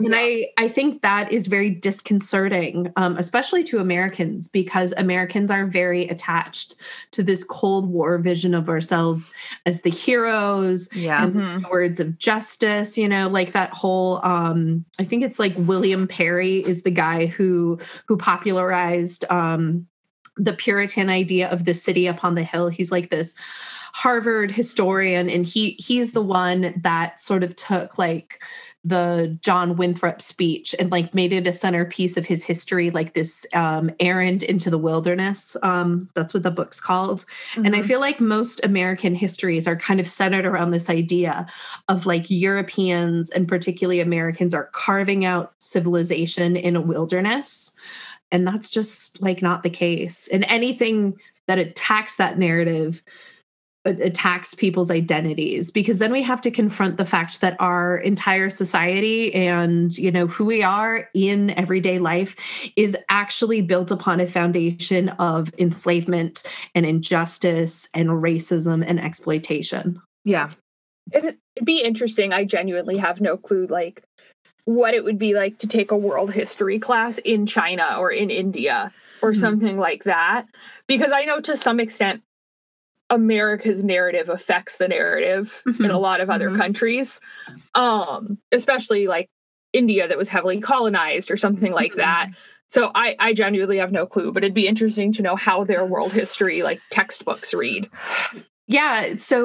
[0.05, 5.67] And I, I think that is very disconcerting, um, especially to Americans, because Americans are
[5.67, 6.77] very attached
[7.11, 9.31] to this Cold War vision of ourselves
[9.67, 11.23] as the heroes yeah.
[11.23, 15.55] and the words of justice, you know, like that whole um, I think it's like
[15.59, 19.87] William Perry is the guy who who popularized um
[20.38, 22.68] the Puritan idea of the city upon the hill.
[22.68, 23.35] He's like this
[23.92, 28.42] Harvard historian, and he he's the one that sort of took like
[28.85, 33.46] the John Winthrop speech and like made it a centerpiece of his history, like this
[33.55, 35.57] um, errand into the wilderness.
[35.62, 37.24] Um, that's what the book's called.
[37.53, 37.66] Mm-hmm.
[37.66, 37.88] And I mm-hmm.
[37.88, 41.46] feel like most American histories are kind of centered around this idea
[41.88, 47.72] of like Europeans and particularly Americans are carving out civilization in a wilderness.
[48.31, 50.29] And that's just like not the case.
[50.29, 53.03] And anything that attacks that narrative
[53.85, 55.71] attacks people's identities.
[55.71, 60.27] Because then we have to confront the fact that our entire society and you know
[60.27, 62.37] who we are in everyday life
[62.77, 66.43] is actually built upon a foundation of enslavement
[66.75, 70.01] and injustice and racism and exploitation.
[70.25, 70.51] Yeah.
[71.12, 72.33] It'd be interesting.
[72.33, 74.03] I genuinely have no clue like
[74.68, 78.28] what it would be like to take a world history class in china or in
[78.28, 79.40] india or mm-hmm.
[79.40, 80.44] something like that
[80.87, 82.22] because i know to some extent
[83.11, 85.87] America's narrative affects the narrative mm-hmm.
[85.87, 86.61] in a lot of other mm-hmm.
[86.61, 87.20] countries,
[87.74, 89.31] um, especially like
[89.72, 92.00] India that was heavily colonized or something like mm-hmm.
[92.00, 92.31] that.
[92.66, 95.87] So I, I genuinely have no clue, but it'd be interesting to know how their
[95.87, 97.88] world history like textbooks read.
[98.70, 99.16] Yeah.
[99.16, 99.42] So,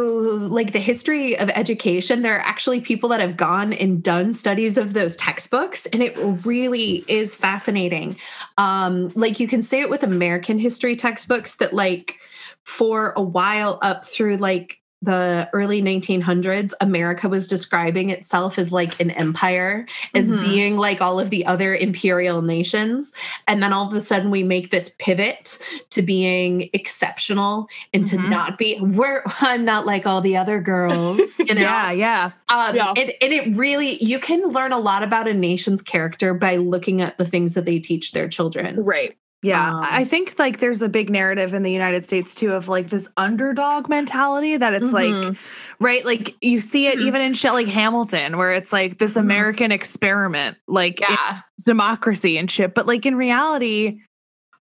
[0.51, 4.77] like the history of education, there are actually people that have gone and done studies
[4.77, 8.17] of those textbooks, and it really is fascinating.
[8.57, 12.19] Um, like, you can say it with American history textbooks that, like,
[12.65, 18.99] for a while up through like the early 1900s, America was describing itself as like
[19.01, 20.43] an empire, as mm-hmm.
[20.45, 23.11] being like all of the other imperial nations.
[23.45, 28.23] And then all of a sudden, we make this pivot to being exceptional and mm-hmm.
[28.23, 29.23] to not be, we're
[29.57, 31.19] not like all the other girls.
[31.43, 31.61] You know?
[31.61, 32.31] yeah, yeah.
[32.47, 32.93] Um, yeah.
[32.95, 37.01] And, and it really, you can learn a lot about a nation's character by looking
[37.01, 38.81] at the things that they teach their children.
[38.81, 39.17] Right.
[39.43, 42.69] Yeah, um, I think like there's a big narrative in the United States too of
[42.69, 45.27] like this underdog mentality that it's mm-hmm.
[45.29, 45.37] like,
[45.79, 46.05] right?
[46.05, 47.07] Like you see it mm-hmm.
[47.07, 49.19] even in shit like Hamilton, where it's like this mm-hmm.
[49.19, 51.41] American experiment, like yeah.
[51.65, 52.73] democracy and shit.
[52.73, 53.99] But like in reality,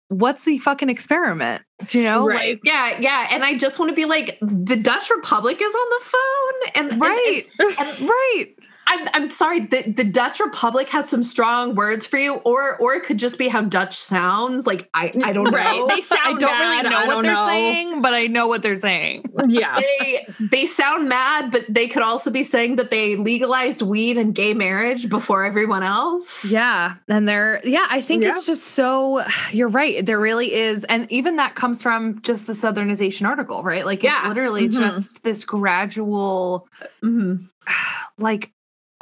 [0.08, 1.62] what's the fucking experiment?
[1.86, 2.26] Do you know?
[2.26, 2.54] Right.
[2.54, 3.28] Like, yeah, yeah.
[3.32, 7.00] And I just want to be like, the Dutch Republic is on the phone, and
[7.00, 8.46] right, and, and, right.
[8.86, 12.94] I'm, I'm sorry, the, the Dutch Republic has some strong words for you, or or
[12.94, 14.66] it could just be how Dutch sounds.
[14.66, 15.76] Like I, I don't right.
[15.76, 15.86] know.
[15.86, 16.84] They sound I don't mad.
[16.84, 17.46] really know what they're know.
[17.46, 19.30] saying, but I know what they're saying.
[19.48, 19.80] Yeah.
[19.80, 24.34] they they sound mad, but they could also be saying that they legalized weed and
[24.34, 26.50] gay marriage before everyone else.
[26.50, 26.96] Yeah.
[27.08, 28.30] And they're yeah, I think yeah.
[28.30, 30.04] it's just so you're right.
[30.04, 30.82] There really is.
[30.84, 33.86] And even that comes from just the Southernization article, right?
[33.86, 34.18] Like yeah.
[34.18, 34.80] it's literally mm-hmm.
[34.80, 36.68] just this gradual
[37.02, 37.44] mm-hmm.
[38.18, 38.52] like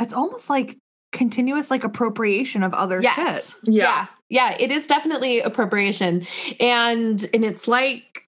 [0.01, 0.79] it's almost like
[1.13, 3.55] continuous like appropriation of other yes.
[3.55, 3.75] shit.
[3.75, 3.83] Yeah.
[3.83, 4.07] yeah.
[4.31, 6.27] Yeah, it is definitely appropriation.
[6.61, 8.27] And and it's like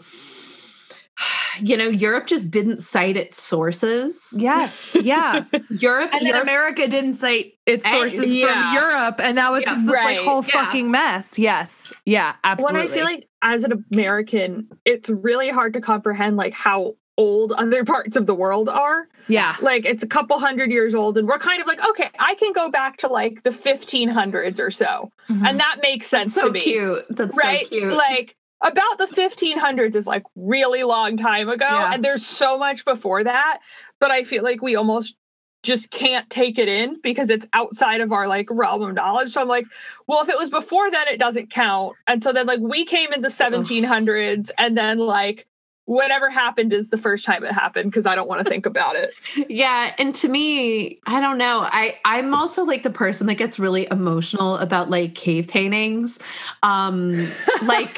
[1.61, 4.35] you know, Europe just didn't cite its sources.
[4.39, 4.97] Yes.
[5.03, 5.45] Yeah.
[5.71, 8.47] Europe and then Europe, America didn't cite its sources yeah.
[8.47, 9.21] from Europe.
[9.23, 10.19] And that was yeah, just this right.
[10.19, 10.65] like whole yeah.
[10.65, 11.39] fucking mess.
[11.39, 11.93] Yes.
[12.05, 12.81] Yeah, absolutely.
[12.81, 17.53] When I feel like as an American, it's really hard to comprehend like how old
[17.53, 19.07] other parts of the world are.
[19.29, 19.55] Yeah.
[19.61, 22.55] Like it's a couple hundred years old and we're kind of like, okay, I can
[22.55, 25.13] go back to like the 1500s or so.
[25.29, 25.45] Mm-hmm.
[25.45, 26.61] And that makes sense so to me.
[26.61, 27.05] cute.
[27.11, 27.61] That's right?
[27.61, 27.93] so cute.
[27.93, 31.93] Like about the 1500s is like really long time ago yeah.
[31.93, 33.59] and there's so much before that,
[33.99, 35.15] but I feel like we almost
[35.63, 39.29] just can't take it in because it's outside of our like realm of knowledge.
[39.29, 39.67] So I'm like,
[40.07, 41.95] well, if it was before then, it doesn't count.
[42.07, 45.47] And so then like we came in the 1700s and then like
[45.91, 48.95] whatever happened is the first time it happened because I don't want to think about
[48.95, 49.13] it.
[49.49, 51.63] Yeah, and to me, I don't know.
[51.65, 56.21] I I'm also like the person that gets really emotional about like cave paintings.
[56.63, 57.13] Um
[57.65, 57.95] like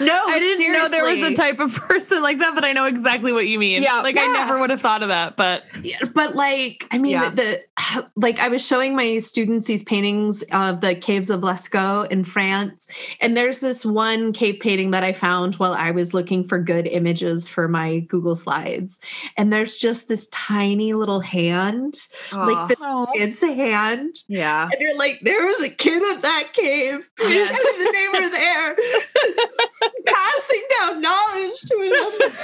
[0.00, 0.68] no, I didn't seriously.
[0.68, 3.58] know there was a type of person like that, but I know exactly what you
[3.58, 3.82] mean.
[3.82, 4.22] Yeah, like yeah.
[4.22, 7.30] I never would have thought of that, but yes, but like I mean yeah.
[7.30, 7.62] the
[8.16, 12.88] like I was showing my students these paintings of the caves of Lascaux in France,
[13.20, 16.86] and there's this one cave painting that I found while I was looking for good
[16.86, 19.00] images images for my Google Slides.
[19.36, 21.94] And there's just this tiny little hand,
[22.30, 22.52] Aww.
[22.52, 24.16] like the kid's hand.
[24.28, 24.64] Yeah.
[24.64, 27.08] And you're like, there was a kid at that cave.
[27.30, 27.50] Yes.
[27.52, 28.76] and they were there
[30.06, 32.34] passing down knowledge to another.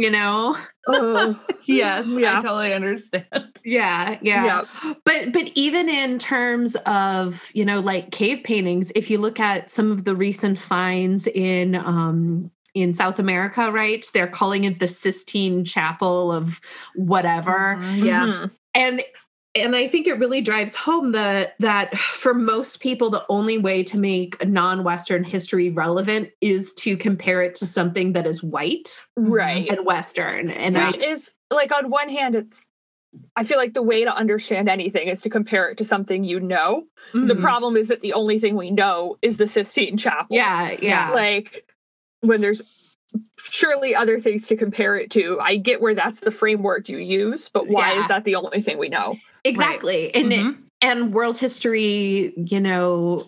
[0.00, 2.38] You know oh yes yeah.
[2.38, 3.26] i totally understand
[3.64, 9.10] yeah, yeah yeah but but even in terms of you know like cave paintings if
[9.10, 14.06] you look at some of the recent finds in um in South America, right?
[14.14, 16.60] They're calling it the Sistine Chapel of
[16.94, 17.76] whatever.
[17.76, 18.06] Mm-hmm.
[18.06, 18.46] Yeah.
[18.74, 19.02] And
[19.54, 23.82] and I think it really drives home that that for most people, the only way
[23.84, 29.68] to make non-Western history relevant is to compare it to something that is white, right,
[29.68, 30.50] and Western.
[30.50, 32.68] And which I, is like on one hand, it's
[33.34, 36.38] I feel like the way to understand anything is to compare it to something you
[36.38, 36.84] know.
[37.12, 37.26] Mm-hmm.
[37.26, 40.36] The problem is that the only thing we know is the Sistine Chapel.
[40.36, 41.10] Yeah, yeah.
[41.10, 41.66] Like
[42.20, 42.62] when there's
[43.42, 45.38] surely other things to compare it to.
[45.40, 48.00] I get where that's the framework you use, but why yeah.
[48.00, 49.16] is that the only thing we know?
[49.44, 50.04] Exactly.
[50.04, 50.16] Right.
[50.16, 50.60] And mm-hmm.
[50.82, 53.22] and world history, you know,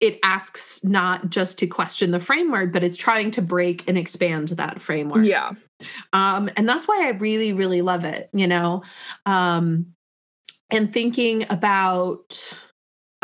[0.00, 4.48] it asks not just to question the framework, but it's trying to break and expand
[4.48, 5.24] that framework.
[5.24, 5.52] Yeah.
[6.12, 8.82] Um, and that's why I really, really love it, you know.
[9.24, 9.94] Um,
[10.70, 12.58] and thinking about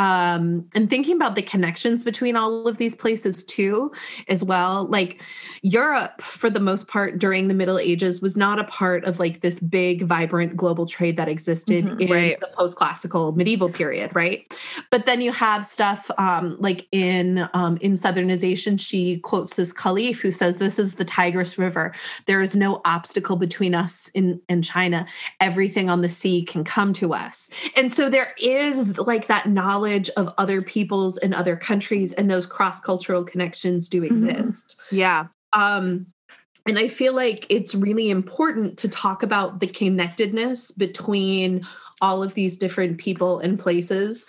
[0.01, 3.93] um, and thinking about the connections between all of these places too,
[4.29, 4.87] as well.
[4.87, 5.21] Like
[5.61, 9.43] Europe, for the most part, during the Middle Ages, was not a part of like
[9.43, 12.41] this big, vibrant global trade that existed mm-hmm, in right.
[12.41, 14.51] the post-classical medieval period, right?
[14.91, 18.81] But then you have stuff um, like in um, in Southernization.
[18.81, 21.93] She quotes this caliph who says, "This is the Tigris River.
[22.25, 25.07] There is no obstacle between us in in China.
[25.41, 29.90] Everything on the sea can come to us." And so there is like that knowledge
[29.91, 34.13] knowledge of other peoples and other countries and those cross-cultural connections do mm-hmm.
[34.13, 34.77] exist.
[34.87, 34.97] Mm-hmm.
[34.97, 35.27] Yeah.
[35.53, 36.07] Um
[36.67, 41.63] and I feel like it's really important to talk about the connectedness between
[42.03, 44.27] all of these different people and places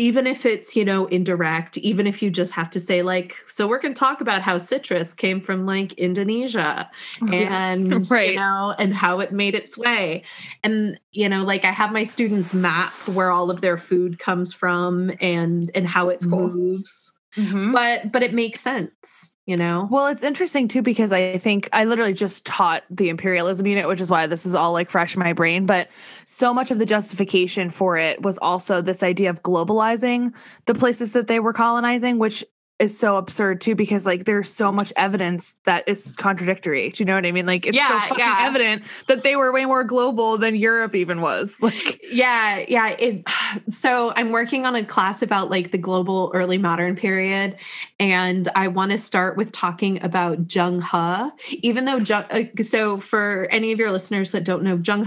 [0.00, 3.68] even if it's you know indirect even if you just have to say like so
[3.68, 6.90] we're going to talk about how citrus came from like indonesia
[7.30, 8.30] and right.
[8.30, 10.22] you know and how it made its way
[10.64, 14.54] and you know like i have my students map where all of their food comes
[14.54, 16.48] from and and how it cool.
[16.48, 17.70] moves mm-hmm.
[17.72, 19.88] but but it makes sense you know?
[19.90, 24.00] Well it's interesting too because i think i literally just taught the imperialism unit which
[24.00, 25.88] is why this is all like fresh in my brain but
[26.24, 30.32] so much of the justification for it was also this idea of globalizing
[30.66, 32.44] the places that they were colonizing which
[32.80, 36.88] is so absurd too because like there's so much evidence that is contradictory.
[36.90, 37.44] Do you know what I mean?
[37.46, 38.36] Like it's yeah, so fucking yeah.
[38.40, 41.58] evident that they were way more global than Europe even was.
[41.70, 42.88] Like yeah, yeah.
[42.98, 43.24] It,
[43.68, 47.56] so I'm working on a class about like the global early modern period,
[48.00, 51.58] and I want to start with talking about Zheng He.
[51.58, 55.06] Even though Zheng, uh, so for any of your listeners that don't know, Zheng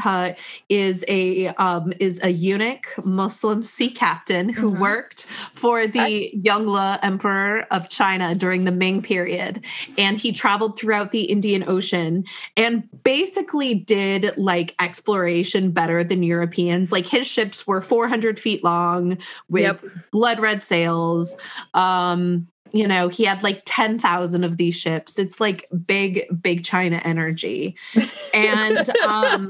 [0.69, 4.81] He is a um, is a eunuch Muslim sea captain who mm-hmm.
[4.81, 9.65] worked for the I- Yongle Emperor of China during the Ming period.
[9.97, 12.25] And he traveled throughout the Indian Ocean
[12.57, 16.91] and basically did like exploration better than Europeans.
[16.91, 19.17] Like his ships were 400 feet long
[19.49, 19.81] with yep.
[20.11, 21.35] blood red sails.
[21.73, 25.19] Um, you know, he had like 10,000 of these ships.
[25.19, 27.77] It's like big, big China energy.
[28.35, 29.47] And um,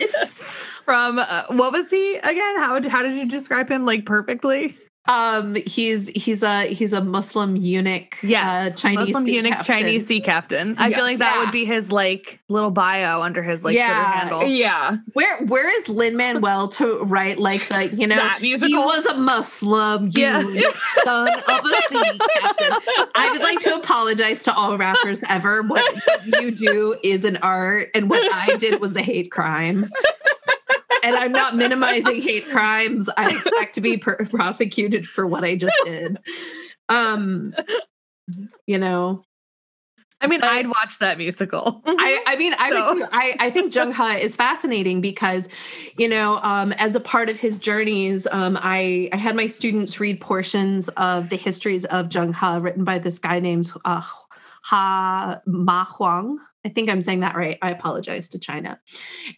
[0.00, 0.40] it's
[0.84, 2.56] from uh, what was he again?
[2.56, 4.74] How, how did you describe him like perfectly?
[5.06, 8.16] Um, he's he's a he's a Muslim eunuch.
[8.24, 9.76] Uh, yes, uh, Chinese Muslim eunuch, captain.
[9.76, 10.74] Chinese sea captain.
[10.78, 10.96] I yes.
[10.96, 11.40] feel like that yeah.
[11.44, 13.88] would be his like little bio under his like yeah.
[13.88, 14.44] Twitter handle.
[14.44, 14.96] Yeah.
[15.12, 18.68] Where where is Lin Manuel to write like the you know that musical?
[18.68, 21.04] he was a Muslim eunuch, yeah.
[21.04, 22.72] son of a sea captain.
[23.14, 25.62] I would like to apologize to all rappers ever.
[25.62, 29.90] What you do is an art, and what I did was a hate crime
[31.04, 33.08] and I'm not minimizing hate crimes.
[33.16, 36.18] I expect to be per- prosecuted for what I just did.
[36.88, 37.54] Um,
[38.66, 39.24] you know,
[40.24, 41.82] I mean, I'd watch that musical.
[41.86, 42.94] I, I mean, I so.
[42.94, 43.08] would too.
[43.12, 45.50] I, I think Zheng He is fascinating because,
[45.98, 50.00] you know, um, as a part of his journeys, um, I, I had my students
[50.00, 54.02] read portions of the histories of Zheng He written by this guy named uh,
[54.64, 56.38] Ha Ma Huang.
[56.64, 57.58] I think I'm saying that right.
[57.60, 58.80] I apologize to China.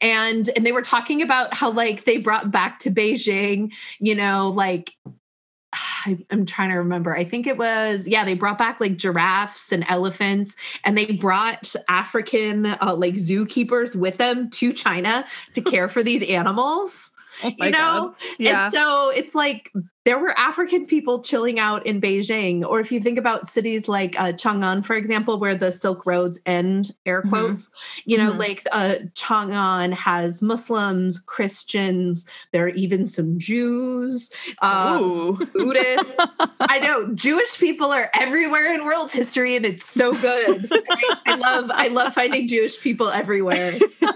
[0.01, 4.51] And and they were talking about how like they brought back to Beijing, you know,
[4.55, 4.95] like
[6.07, 7.16] I, am trying to remember.
[7.16, 11.74] I think it was, yeah, they brought back like giraffes and elephants, and they brought
[11.89, 17.12] African uh, like zookeepers with them to China to care for these animals.
[17.45, 17.77] Oh you know?
[17.79, 18.14] God.
[18.39, 18.64] Yeah.
[18.64, 19.70] And so it's like
[20.07, 22.64] there were African people chilling out in Beijing.
[22.64, 26.38] Or if you think about cities like uh, Chang'an, for example, where the Silk Roads
[26.46, 27.28] end, air mm-hmm.
[27.30, 28.11] quotes, mm-hmm.
[28.11, 28.38] you know, mm-hmm.
[28.38, 34.30] like uh, Chang'an has Muslims, Christians, there are even some Jews,
[34.62, 36.14] um, Buddhists.
[36.61, 40.68] I know Jewish people are everywhere in world history, and it's so good.
[40.70, 43.74] I, I love, I love finding Jewish people everywhere.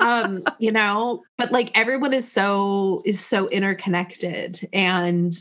[0.00, 4.89] um, you know, but like everyone is so is so interconnected, and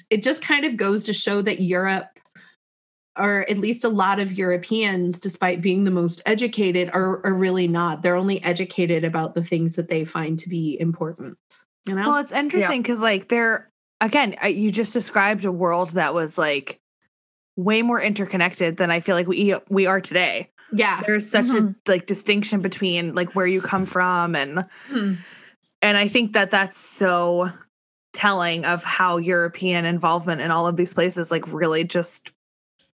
[0.09, 2.07] it just kind of goes to show that Europe
[3.17, 7.67] or at least a lot of Europeans, despite being the most educated, are, are really
[7.67, 8.01] not.
[8.01, 11.37] They're only educated about the things that they find to be important.
[11.85, 12.07] You know?
[12.07, 13.69] Well, it's interesting because, like, they're
[13.99, 16.79] again, you just described a world that was like
[17.57, 20.49] way more interconnected than I feel like we we are today.
[20.71, 21.01] yeah.
[21.05, 21.75] There's such Mhm.
[21.87, 25.13] a like distinction between like where you come from and Hmm.
[25.81, 27.51] and I think that that's so
[28.13, 32.31] telling of how European involvement in all of these places like really just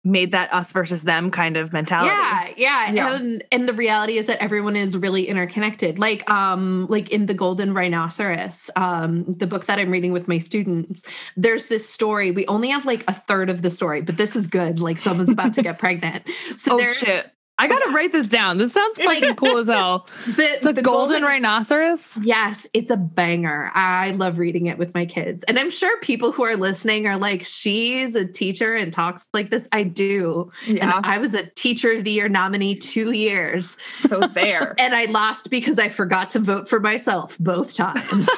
[0.05, 2.15] made that us versus them kind of mentality.
[2.15, 3.15] Yeah, yeah, Yeah.
[3.15, 5.99] And and the reality is that everyone is really interconnected.
[5.99, 10.39] Like um like in The Golden Rhinoceros, um the book that I'm reading with my
[10.39, 11.05] students,
[11.37, 12.31] there's this story.
[12.31, 14.81] We only have like a third of the story, but this is good.
[14.81, 16.29] Like someone's about to get pregnant.
[16.57, 17.31] So Oh there shit.
[17.57, 18.59] I gotta write this down.
[18.59, 20.07] This sounds fucking cool as hell.
[20.27, 22.19] the, It's a golden, rhinoceros.
[22.23, 23.71] Yes, it's a banger.
[23.75, 25.45] I love reading it with my kids.
[25.45, 29.51] And I'm sure people who are listening are like, she's a teacher and talks like
[29.51, 29.69] this.
[29.71, 30.51] I do.
[30.67, 30.97] Yeah.
[30.97, 33.79] And I was a teacher of the year nominee two years.
[33.99, 34.75] So there.
[34.85, 38.29] And I lost because I forgot to vote for myself both times.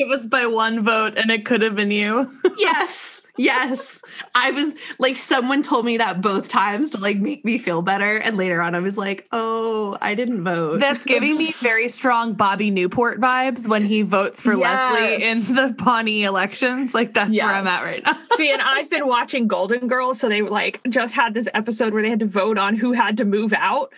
[0.00, 2.26] It was by one vote and it could have been you.
[2.58, 3.26] yes.
[3.36, 4.02] Yes.
[4.34, 8.16] I was like, someone told me that both times to like make me feel better.
[8.16, 10.80] And later on, I was like, oh, I didn't vote.
[10.80, 15.74] That's giving me very strong Bobby Newport vibes when he votes for Leslie in the
[15.76, 16.94] Pawnee elections.
[16.94, 18.18] Like that's where I'm at right now.
[18.36, 22.02] See, and I've been watching Golden Girls, so they like just had this episode where
[22.02, 23.92] they had to vote on who had to move out.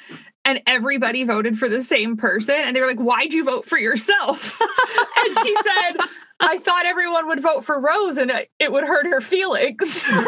[0.44, 2.56] And everybody voted for the same person.
[2.56, 4.60] And they were like, Why'd you vote for yourself?
[5.18, 5.92] and she said,
[6.40, 10.02] I thought everyone would vote for Rose and it, it would hurt her feelings.
[10.02, 10.20] so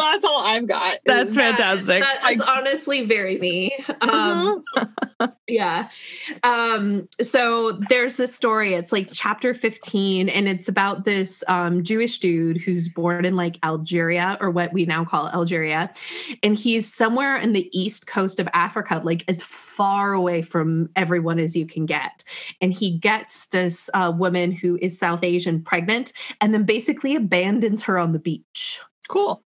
[0.00, 0.98] that's all I've got.
[1.04, 2.02] That's fantastic.
[2.02, 3.76] that- that's honestly very me.
[4.00, 4.64] Um,
[5.48, 5.88] yeah.
[6.42, 8.74] Um, so there's this story.
[8.74, 13.58] It's like chapter 15, and it's about this um, Jewish dude who's born in like
[13.62, 15.92] Algeria or what we now call Algeria.
[16.42, 21.38] And he's somewhere in the east coast of Africa, like as far away from everyone
[21.38, 22.24] as you can get.
[22.60, 27.82] And he gets this uh, woman who is South Asian pregnant and then basically abandons
[27.82, 28.80] her on the beach.
[29.08, 29.42] cool.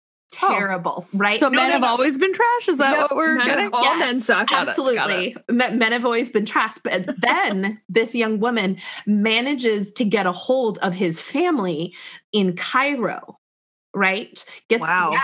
[0.42, 0.48] Oh.
[0.48, 1.40] Terrible, right?
[1.40, 1.88] so No, men no, have no.
[1.88, 2.68] always been trash.
[2.68, 3.70] Is that what we're men- getting?
[3.72, 4.48] all Yes, men suck.
[4.48, 5.36] Got it, got Absolutely.
[5.50, 6.78] Men, men have always been trash.
[6.84, 11.94] But then this young woman manages to get a hold of his family
[12.32, 13.38] in Cairo,
[13.94, 14.44] right?
[14.68, 15.10] Gets, Wow.
[15.12, 15.20] Yeah.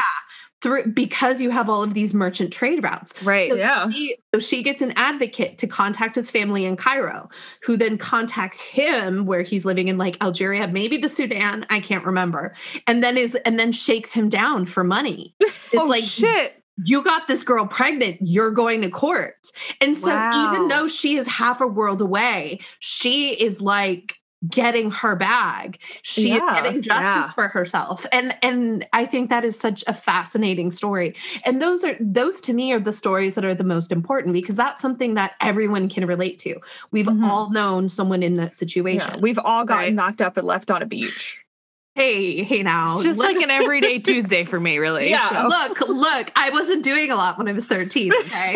[0.67, 3.15] Through, because you have all of these merchant trade routes.
[3.23, 3.49] Right.
[3.49, 3.89] So yeah.
[3.89, 7.29] She, so she gets an advocate to contact his family in Cairo,
[7.65, 12.05] who then contacts him where he's living in like Algeria, maybe the Sudan, I can't
[12.05, 12.53] remember,
[12.89, 15.35] and then is and then shakes him down for money.
[15.73, 16.63] It's oh like shit.
[16.85, 19.37] you got this girl pregnant, you're going to court.
[19.81, 20.53] And so Wow.
[20.53, 24.16] even though she is half a world away, she is like
[24.49, 25.81] getting her bag.
[26.03, 27.31] She is getting justice yeah.
[27.33, 28.07] for herself.
[28.13, 31.15] And and I think that is such a fascinating story.
[31.45, 34.55] And those are those to me are the stories that are the most important because
[34.55, 36.61] that's something that everyone can relate to.
[36.91, 37.27] We've Mhm.
[37.29, 39.11] all known someone in that situation.
[39.15, 39.95] Yeah, we've all gotten Right.
[39.95, 41.46] knocked up and left on a beach.
[41.97, 42.95] Hey, hey now.
[42.95, 45.11] It's just like an everyday Tuesday for me, really.
[45.11, 45.31] Yeah.
[45.43, 48.55] So- look, look, I wasn't doing a lot when I was 13, okay?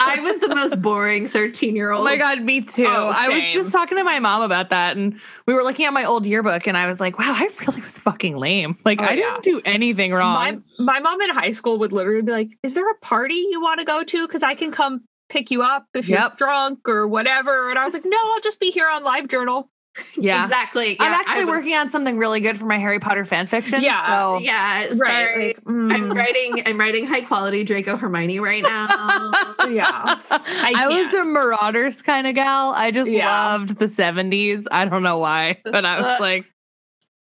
[0.00, 2.04] I was the most boring 13 year Oh old.
[2.04, 2.84] my god, me too.
[2.86, 5.92] Oh, I was just talking to my mom about that, and we were looking at
[5.92, 8.76] my old yearbook, and I was like, "Wow, I really was fucking lame.
[8.84, 9.38] Like, Oh, I yeah.
[9.40, 12.88] didn't do anything wrong." my mom in high school would literally be like, "Is there
[12.90, 14.26] a party you want to go to?
[14.26, 17.94] Because I can come pick you up if you're drunk or whatever." And I was
[17.94, 19.70] like, "No, I'll just be here on Live Journal."
[20.16, 20.96] yeah, Exactly.
[21.00, 23.82] I'm actually I was- working on something really good for my Harry Potter fan fiction.
[23.82, 24.06] Yeah.
[24.06, 25.46] so Yeah, sorry.
[25.48, 28.86] Like, mm, I'm writing I'm writing high quality Draco Hermione right now.
[29.70, 30.20] yeah.
[30.30, 31.24] I, was a.
[31.24, 32.72] Marauders kind of gal.
[32.72, 33.26] I just Yeah.
[33.52, 34.66] loved the 70s.
[34.70, 36.44] I don't know why, but I was like,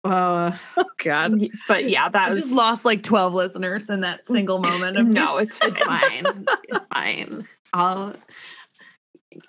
[0.04, 1.34] Uh, oh god.
[1.68, 4.98] But yeah, that I was just lost like 12 listeners in that single moment.
[4.98, 5.38] Of no.
[5.38, 6.46] It's it's fine.
[6.70, 7.48] it's fine.
[7.74, 8.14] I'll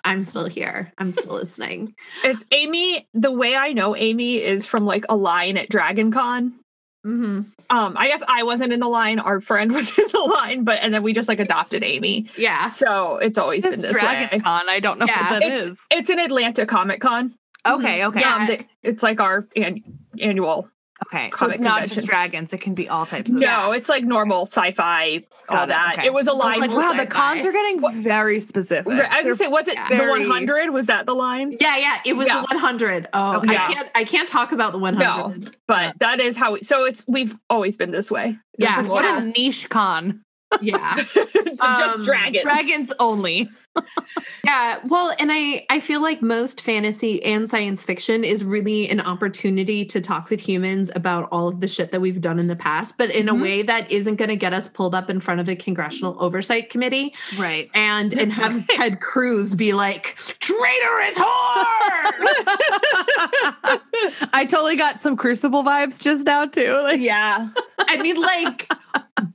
[0.03, 0.91] I'm still here.
[0.97, 1.93] I'm still listening.
[2.23, 3.07] it's Amy.
[3.13, 6.53] The way I know Amy is from like a line at Dragon Con.
[7.03, 9.19] hmm Um, I guess I wasn't in the line.
[9.19, 12.27] Our friend was in the line, but and then we just like adopted Amy.
[12.37, 12.67] Yeah.
[12.67, 14.39] So it's always This been this Dragon way.
[14.43, 14.69] Con.
[14.69, 15.79] I don't know Yeah, what that It's is.
[15.91, 17.35] it's an Atlanta Comic Con.
[17.67, 18.19] Okay, okay.
[18.21, 18.35] Yeah.
[18.35, 19.83] Um, the- it's like our an,
[20.19, 20.69] annual.
[21.07, 21.95] Okay, so it's not convention.
[21.95, 23.39] just dragons; it can be all types of.
[23.39, 25.95] No, it's like normal sci-fi, all it, that.
[25.97, 26.07] okay.
[26.07, 26.59] It was a I was line.
[26.59, 27.05] like, wow, the sci-fi.
[27.05, 28.91] cons are getting What- very specific.
[28.93, 29.87] I was gonna say, was it Yeah.
[29.89, 30.69] the 100?
[30.71, 31.55] Was that the line?
[31.59, 31.99] Yeah, yeah.
[32.05, 32.41] It was Yeah.
[32.41, 33.07] the 100.
[33.13, 33.55] Oh, Okay.
[33.55, 35.55] I can't I can't talk about the 100.
[35.67, 36.53] But that is how.
[36.53, 38.37] We, so it's we've always been this way.
[38.57, 40.23] Yeah, This is what what- a niche con.
[40.61, 40.95] Yeah.
[40.95, 41.17] just
[41.61, 42.43] Um, dragons.
[42.43, 43.49] Dragons only.
[44.43, 48.99] Yeah, well, and I I feel like most fantasy and science fiction is really an
[48.99, 52.55] opportunity to talk with humans about all of the shit that we've done in the
[52.55, 53.29] past, but in Mhm.
[53.29, 56.17] a way that isn't going to get us pulled up in front of a congressional
[56.19, 57.69] oversight committee Right.
[57.75, 62.29] and and have Ted Cruz be like traitorous whore.
[64.33, 66.71] I totally got some Crucible vibes just now too.
[66.83, 67.49] Like Yeah.
[67.79, 68.67] I mean, like,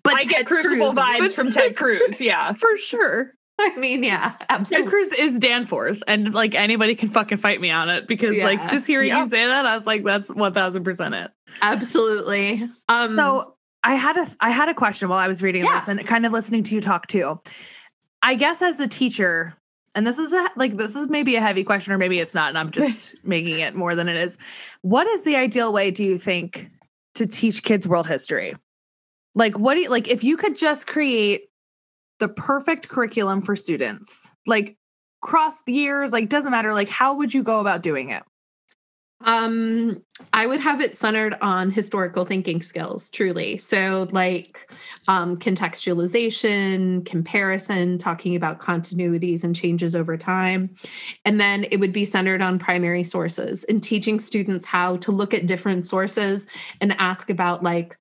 [0.03, 2.20] but I get Crucible Cruz- vibes from Ted Cruz.
[2.20, 2.53] Yeah.
[2.55, 3.32] for sure.
[3.61, 4.91] I mean, yeah, Ted absolutely.
[4.91, 8.87] Cruz is Danforth, and like anybody can fucking fight me on it because like just
[8.87, 9.21] hearing Yeah.
[9.23, 11.31] you say that, I was like, that's one thousand percent it.
[11.63, 12.69] Absolutely.
[12.89, 15.79] Um, So I had a I had a question while I was reading Yeah.
[15.81, 17.41] this and kind of listening to you talk too.
[18.23, 19.55] I guess as a teacher,
[19.95, 22.49] and this is a, like this is maybe a heavy question or maybe it's not,
[22.49, 24.37] and I'm just making it more than it is.
[24.83, 26.71] What is the ideal way do you think
[27.15, 28.55] to teach kids world history?
[29.37, 31.51] Like what do you like if you could just create
[32.21, 34.77] the perfect curriculum for students, like
[35.21, 38.23] cross the years, like doesn't matter, like how would you go about doing it?
[39.25, 40.03] Um,
[40.33, 43.57] I would have it centered on historical thinking skills, truly.
[43.57, 44.71] So, like
[45.09, 50.75] um, contextualization, comparison, talking about continuities and changes over time.
[51.25, 55.33] And then it would be centered on primary sources and teaching students how to look
[55.33, 56.47] at different sources
[56.81, 57.97] and ask about, like,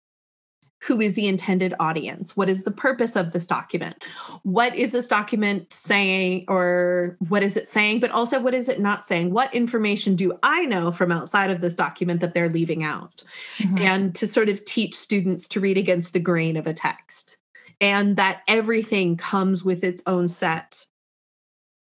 [0.86, 2.36] who is the intended audience?
[2.36, 4.04] What is the purpose of this document?
[4.44, 8.02] What is this document saying, or what is it saying?
[8.02, 9.32] But also, what is it not saying?
[9.32, 13.24] What information do I know from outside of this document that they're leaving out?
[13.60, 13.78] Mm-hmm.
[13.78, 17.38] And to sort of teach students to read against the grain of a text,
[17.80, 20.86] and that everything comes with its own set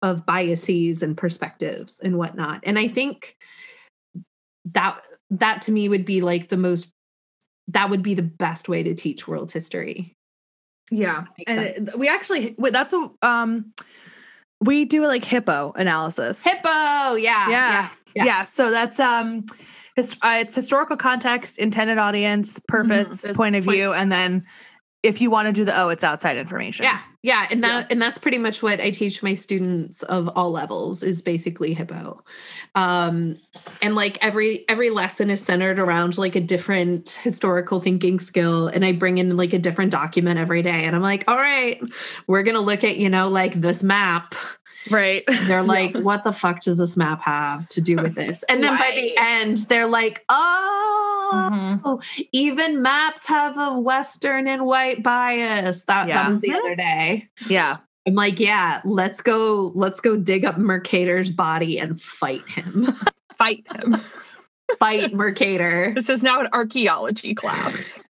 [0.03, 2.61] of biases and perspectives and whatnot.
[2.65, 3.37] And I think
[4.73, 6.91] that that to me would be like the most
[7.69, 10.13] that would be the best way to teach world history.
[10.91, 11.25] Yeah.
[11.47, 13.73] And it- we actually that's what um
[14.61, 16.43] we do like hippo analysis.
[16.45, 17.49] Hippo, yeah, yeah.
[17.51, 18.25] yeah, yeah.
[18.25, 18.45] yeah.
[18.45, 19.45] So that's um
[19.97, 24.45] his, uh, it's historical context, intended audience, purpose, Purpose, point of point- view, and then
[25.07, 26.85] if you want to do the oh, it's outside information.
[26.85, 30.51] Yeah, yeah, and that and that's pretty much what I teach my students of all
[30.51, 32.23] levels is basically hippo,
[32.75, 33.35] um,
[33.83, 38.85] and like every every lesson is centered around like a different historical thinking skill, and
[38.85, 41.81] I bring in like a different document every day, and I'm like, all right,
[42.27, 44.35] we're gonna look at you know like this map.
[44.91, 45.25] Right.
[45.27, 48.45] They're like, what the fuck does this map have to do with this?
[48.45, 52.03] And then by the end, they're like, oh, Mhm.
[52.33, 55.85] even maps have a Western and white bias.
[55.85, 56.23] That, Yeah.
[56.23, 57.29] that was the other day.
[57.49, 57.79] Yeah.
[58.07, 62.87] I'm like, yeah, let's go, let's go dig up Mercator's body and fight him.
[63.37, 63.97] Fight him.
[64.79, 65.93] fight Mercator.
[65.95, 68.01] This is now an archaeology class.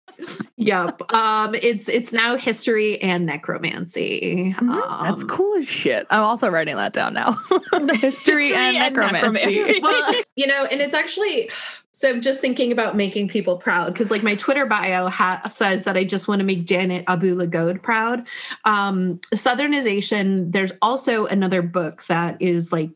[0.57, 1.12] Yep.
[1.12, 4.55] Um, it's it's now history and necromancy.
[4.57, 5.03] Mhm.
[5.05, 6.07] That's Um, cool as shit.
[6.11, 7.37] I'm also writing that down now.
[8.01, 9.79] History, and, necromancy.
[9.83, 11.51] well, you know, and it's actually
[11.93, 15.97] so just thinking about making people proud because, like, my Twitter bio ha- says that
[15.97, 18.21] I just want to make Janet Abu-Lughod proud.
[18.67, 20.53] Um, Southernization.
[20.53, 22.91] There's also another book that is like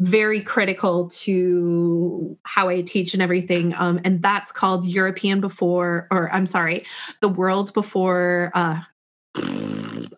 [0.00, 3.74] very critical to how I teach and everything.
[3.76, 6.84] Um, and that's called European Before, or I'm sorry,
[7.20, 8.50] The World Before.
[8.54, 8.80] Uh,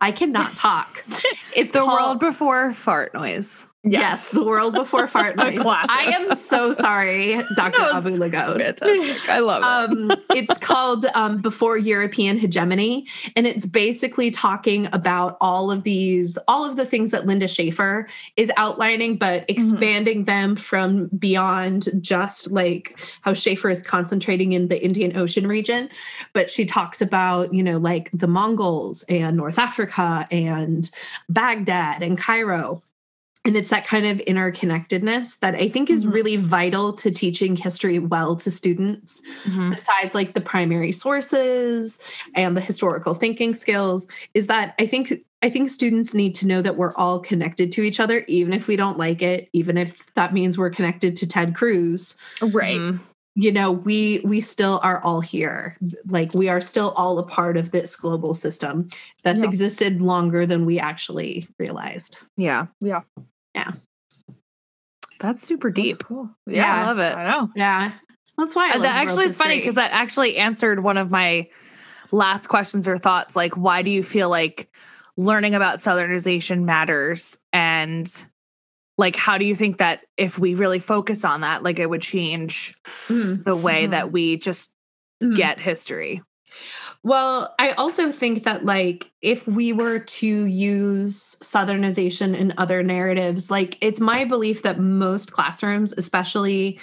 [0.00, 1.04] I cannot talk.
[1.56, 3.66] It's the called- world before fart noise.
[3.86, 4.30] Yes.
[4.30, 5.60] the world before fart noise.
[5.64, 7.82] I am so sorry, Dr.
[7.82, 8.82] No, Abu-Lughod.
[9.28, 9.66] I love it.
[9.66, 13.06] Um, it's called um, Before European Hegemony,
[13.36, 18.08] and it's basically talking about all of these, all of the things that Lynda Shaffer
[18.36, 24.82] is outlining, but expanding them from beyond just like how Schaefer is concentrating in the
[24.82, 25.88] Indian Ocean region.
[26.32, 30.90] But she talks about, you know, like the Mongols and North Africa and
[31.28, 32.80] Baghdad and Cairo.
[33.46, 36.12] And it's that kind of interconnectedness that I think is Mhm.
[36.12, 39.70] really vital to teaching history well to students Mhm.
[39.70, 42.00] besides like the primary sources
[42.34, 46.60] and the historical thinking skills is that i think i think students need to know
[46.62, 50.12] that we're all connected to each other even if we don't like it even if
[50.14, 52.78] that means we're connected to ted cruz Right.
[52.80, 52.98] Mhm.
[53.34, 55.76] you know we we still are all here
[56.08, 58.88] like we are still all a part of this global system
[59.22, 59.48] that's Yeah.
[59.48, 62.66] existed longer than we actually realized Yeah.
[62.80, 63.00] Yeah.
[63.56, 63.72] Yeah.
[65.18, 66.04] That's super deep.
[66.04, 66.30] Cool.
[66.46, 67.16] Yeah, I love it.
[67.16, 67.50] I know.
[67.56, 67.92] yeah
[68.38, 71.48] that's why I love that actually is funny because that actually answered one of my
[72.12, 73.34] last questions or thoughts.
[73.34, 74.68] Like, why do you feel like
[75.16, 77.38] learning about Southernization matters?
[77.54, 78.06] And
[78.98, 82.02] like, how do you think that if we really focus on that, like it would
[82.02, 82.74] change
[83.08, 83.42] Mhm.
[83.42, 83.90] the way Mhm.
[83.92, 84.70] that we just
[85.22, 85.34] Mhm.
[85.34, 86.22] get history?
[87.06, 93.48] Well, I also think that like if we were to use southernization in other narratives,
[93.48, 96.80] like it's my belief that most classrooms, especially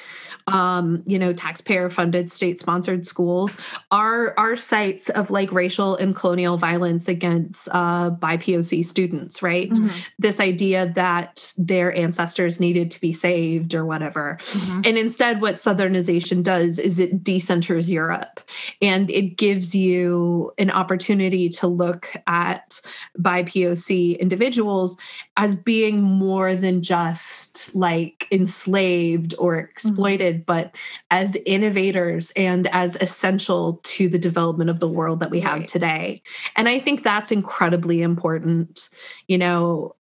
[0.48, 3.58] um, you know, taxpayer funded state sponsored schools
[3.92, 9.70] are are sites of like racial and colonial violence against uh BIPOC students, right?
[9.70, 9.98] Mm-hmm.
[10.20, 14.38] This idea that their ancestors needed to be saved or whatever.
[14.42, 14.82] Mm-hmm.
[14.86, 18.42] And instead, what Southernization does is it decenters Europe
[18.82, 22.82] and it gives you an opportunity to look at
[23.20, 24.98] BIPOC individuals
[25.38, 30.76] as being more than just like enslaved or exploited, but
[31.12, 35.68] as innovators and as essential to the development of the world that we have Right.
[35.68, 36.22] today.
[36.56, 38.90] And I think that's incredibly important.
[39.28, 39.96] You know,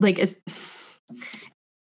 [0.00, 0.40] like as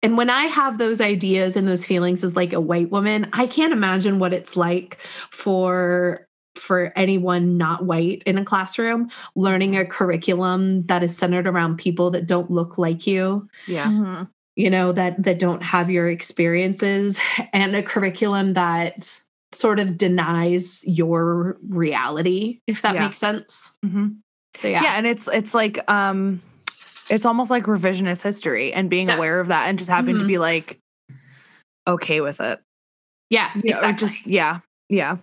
[0.03, 3.47] and when I have those ideas and those feelings as like a white woman, I
[3.47, 4.99] can't imagine what it's like
[5.31, 11.79] for for anyone not white in a classroom learning a curriculum that is centered around
[11.79, 13.89] people that don't look like you Yeah.
[13.89, 14.29] Mhm.
[14.57, 17.20] You know that that don't have your experiences
[17.52, 19.20] and a curriculum that
[19.52, 23.07] sort of denies your reality if that Yeah.
[23.07, 24.09] makes sense hmm
[24.57, 24.82] so Yeah.
[24.82, 26.40] yeah and it's it's like um
[27.11, 29.16] it's almost like revisionist history and being Yeah.
[29.16, 30.28] aware of that and just having to Mhm.
[30.28, 30.78] be like
[31.86, 32.61] okay with it.
[33.30, 34.61] yeah You know, exactly just yeah.
[34.88, 35.16] Yeah.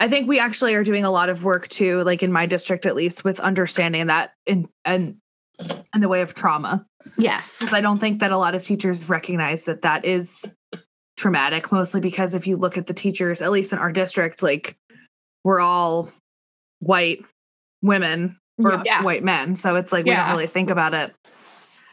[0.00, 2.86] I think we actually are doing a lot of work too, like in my district
[2.86, 5.16] at least, with understanding that in and
[5.94, 6.86] in the way of trauma.
[7.16, 10.50] Yes I don't think that a lot of teachers recognize that that is
[11.16, 14.76] traumatic, mostly because if you look at the teachers, at least in our district, like
[15.44, 16.10] we're all
[16.80, 17.24] white
[17.82, 19.02] women or Yeah.
[19.02, 19.54] white men.
[19.56, 20.22] So it's like we Yeah.
[20.24, 21.14] don't really think about it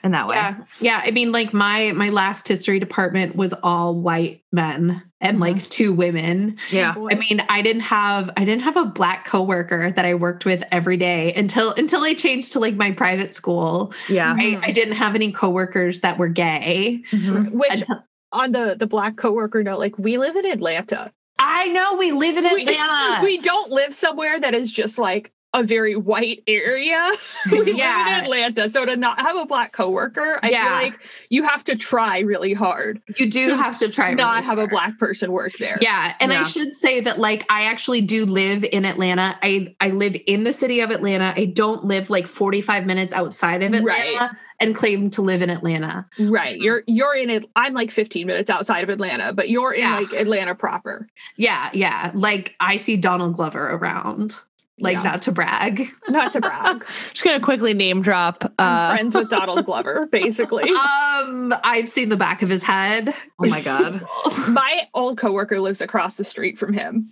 [0.03, 0.35] in that way.
[0.35, 0.55] Yeah.
[0.79, 1.01] Yeah.
[1.03, 5.93] I mean, like my my last history department was all white men and like two
[5.93, 6.57] women.
[6.71, 6.93] Yeah.
[6.95, 10.63] I mean, I didn't have I didn't have a black coworker that I worked with
[10.71, 13.93] every day until until I changed to like my private school.
[14.07, 14.35] Yeah.
[14.37, 17.03] I, I didn't have any coworkers that were gay.
[17.11, 17.51] Mhm.
[17.51, 21.11] Which Until, on the the black coworker note, like we live in Atlanta.
[21.39, 23.19] I know we live in We- Atlanta.
[23.23, 27.11] We don't live somewhere that is just like a very white area.
[27.51, 28.69] we live in Atlanta.
[28.69, 30.63] So to not have a black coworker, I Yeah.
[30.63, 34.45] feel like you have to try really hard you do have to try not really
[34.45, 35.77] have a black person work there.
[35.81, 39.37] Yeah, and I should say that like I actually do live in Atlanta.
[39.41, 41.33] I I live in the city of Atlanta.
[41.35, 43.85] I don't live like 45 minutes outside of Atlanta
[44.19, 44.29] Right.
[44.59, 46.05] and claim to live in Atlanta.
[46.19, 46.59] Right.
[46.59, 47.49] You're you're in it.
[47.55, 49.95] I'm like 15 minutes outside of Atlanta, but you're in Yeah.
[49.95, 51.07] like Atlanta proper.
[51.37, 52.11] Yeah, yeah.
[52.13, 54.35] Like I see Donald Glover around.
[54.79, 55.03] Like Yeah.
[55.03, 55.87] not to brag.
[56.09, 56.85] Not to brag.
[56.87, 58.43] Just gonna quickly name drop.
[58.59, 60.69] I'm Uh, friends with Donald Glover, basically.
[60.69, 63.13] Um I've seen the back of his head.
[63.39, 64.01] oh my god.
[64.49, 67.11] My old coworker lives across the street from him.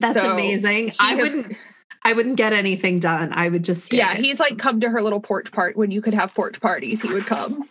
[0.00, 0.92] That's So amazing.
[0.98, 1.56] I has- wouldn't
[2.04, 3.30] I wouldn't get anything done.
[3.32, 3.98] I would just stay.
[3.98, 7.00] Yeah, he's like come to her little porch part when you could have porch parties.
[7.00, 7.68] He would come.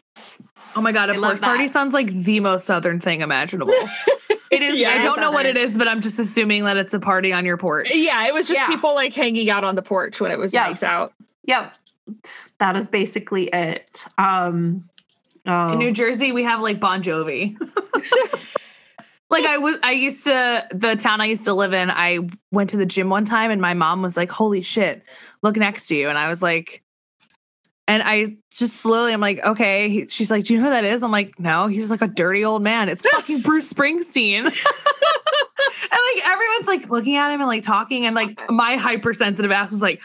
[0.73, 3.73] Oh my god, a I porch party sounds like the most southern thing imaginable.
[4.51, 5.77] It is Yeah, I don't know what it southern.
[5.77, 7.89] but I'm just assuming that it's a party on your porch.
[7.93, 8.67] Yeah, it was just Yeah.
[8.67, 10.63] people like hanging out on the porch when it was Yeah.
[10.67, 11.13] nice out.
[11.45, 11.75] Yep.
[12.59, 14.05] That is basically it.
[14.17, 14.83] Um
[15.47, 15.73] oh.
[15.73, 17.55] In New Jersey, we have like Bon Jovi.
[19.29, 21.89] like I was, I used to the town I used to live in.
[21.89, 22.19] I
[22.51, 25.03] went to the gym one time, and my mom was like, "Holy shit,
[25.41, 26.83] look next to you!" And I was like,
[27.87, 31.03] and I just slowly, I'm like, "Okay." She's like, "Do you know who that is?"
[31.03, 32.89] I'm like, "No." He's like a dirty old man.
[32.89, 34.45] It's fucking Bruce Springsteen.
[34.45, 39.71] and like everyone's like looking at him and like talking, and like my hypersensitive ass
[39.71, 40.01] was like,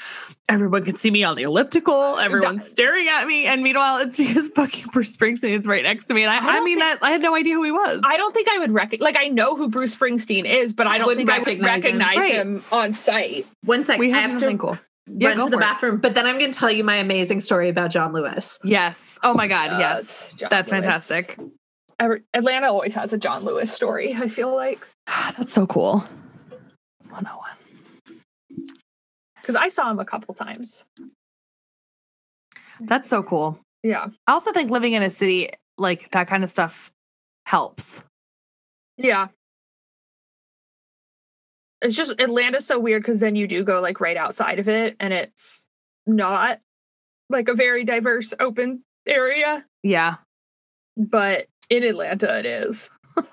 [0.49, 2.19] everyone can see me on the elliptical.
[2.19, 6.15] Everyone's staring at me, and meanwhile, it's because fucking Bruce Springsteen is right next to
[6.15, 6.23] me.
[6.23, 8.03] And I, I I, mean think- that I had no idea who he was.
[8.05, 10.99] I don't think I would recognize like I know who Bruce Springsteen is, but I
[10.99, 11.99] don't Wouldn't think I would recognize him.
[11.99, 12.63] recognize Right.
[12.73, 13.47] on site.
[13.65, 13.99] one sec.
[13.99, 14.79] we I have have to cool.
[15.07, 15.61] Yeah, run to the for it.
[15.61, 18.59] bathroom, but then I'm going to tell you my amazing story about John Lewis.
[18.65, 19.19] Yes.
[19.23, 19.79] Oh my god.
[19.79, 20.35] yes.
[20.35, 20.85] John That's Lewis.
[20.85, 21.39] fantastic.
[22.35, 24.15] Atlanta always has a John Lewis story.
[24.15, 26.01] I feel like That's so cool.
[27.09, 28.21] 101.
[29.41, 30.85] because I saw him a couple times.
[32.81, 33.59] That's so cool.
[33.83, 36.91] Yeah, I also think living in a city like that kind of stuff
[37.47, 38.05] helps.
[38.99, 39.29] yeah.
[41.83, 44.97] It's just Atlanta's so weird because then you do go like right outside of it,
[44.99, 45.67] and it's
[46.07, 46.61] not
[47.29, 49.65] like a very diverse open area.
[49.83, 50.17] Yeah.
[50.97, 52.91] But in Atlanta, it is.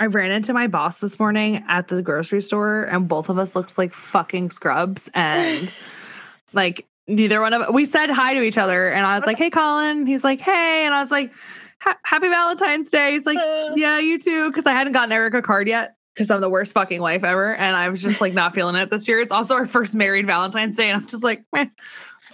[0.00, 3.56] I ran into my boss this morning at the grocery store and both of us
[3.56, 5.72] looked like fucking scrubs and
[6.52, 7.70] like neither one of us.
[7.72, 10.84] we said hi to each other, and I was like, "Hey, Colin." He's like, "Hey,"
[10.84, 11.32] and I was like,
[12.04, 15.42] "Happy Valentine's Day." He's like, Uh, "Yeah, you too," because I hadn't gotten Eric a
[15.42, 15.94] card yet.
[16.14, 18.90] Because I'm the worst fucking wife ever, and I was just like not feeling it
[18.90, 19.20] this year.
[19.20, 21.66] It's also our first married Valentine's Day, and I'm just like, Meh.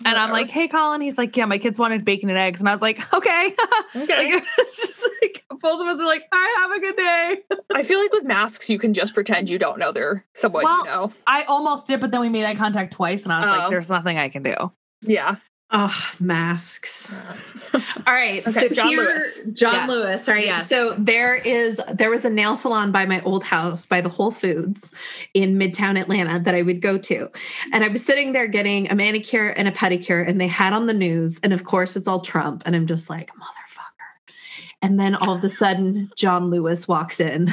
[0.05, 2.68] And I'm like, "Hey, Colin." He's like, "Yeah, my kids wanted bacon and eggs," and
[2.68, 3.55] I was like, "Okay."
[3.97, 4.34] okay.
[4.34, 7.36] like it's just like both of us are like, "All right, have a good day."
[7.74, 10.78] I feel like with masks, you can just pretend you don't know they're someone Well,
[10.78, 11.12] you know.
[11.26, 13.59] I almost did, but then we made eye contact twice, and I was Oh.
[13.59, 14.55] like, "There's nothing I can do."
[15.03, 15.36] Yeah.
[15.76, 17.12] Oh, masks.
[17.74, 17.80] All
[18.14, 18.46] right.
[18.46, 19.42] Okay, so John here, Lewis.
[19.54, 19.88] John Yes.
[19.90, 20.44] Lewis, right?
[20.44, 20.68] Yes.
[20.68, 24.30] So there is there was a nail salon by my old house by the Whole
[24.30, 24.94] Foods
[25.34, 27.28] in Midtown Atlanta that I would go to.
[27.72, 30.86] And I was sitting there getting a manicure and a pedicure, and they had on
[30.86, 32.62] the news, and of course it's all Trump.
[32.66, 34.32] And I'm just like, motherfucker.
[34.80, 37.52] And then all of a sudden, John Lewis walks in.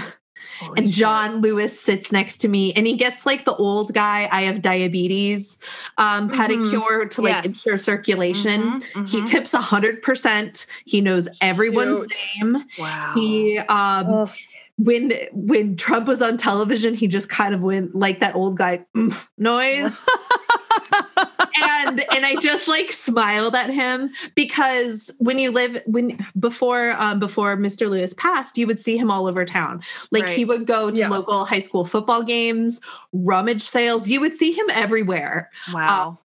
[0.78, 4.44] And John Lewis sits next to me and he gets like the old guy, I
[4.44, 5.60] have diabetes
[5.98, 6.36] um, Mhm.
[6.36, 7.46] pedicure to like Yes.
[7.46, 8.82] ensure circulation.
[8.82, 9.26] Mhm, He mhm.
[9.26, 10.66] tips a hundred percent.
[10.86, 12.54] He knows everyone's Cute.
[12.54, 12.66] name.
[12.78, 13.12] wow.
[13.16, 14.28] He um
[14.78, 18.84] when when Trump was on television, he just kind of went like that old guy
[18.96, 20.08] "Mm," noise.
[21.88, 27.20] and and I just like smiled at him because when you live when before um
[27.20, 27.90] before Mr.
[27.90, 29.82] Lewis passed, you would see him all over town.
[30.12, 31.10] Like he would go to Yeah.
[31.10, 32.82] local high school football games,
[33.14, 34.10] rummage sales.
[34.10, 36.20] You would see him everywhere wow.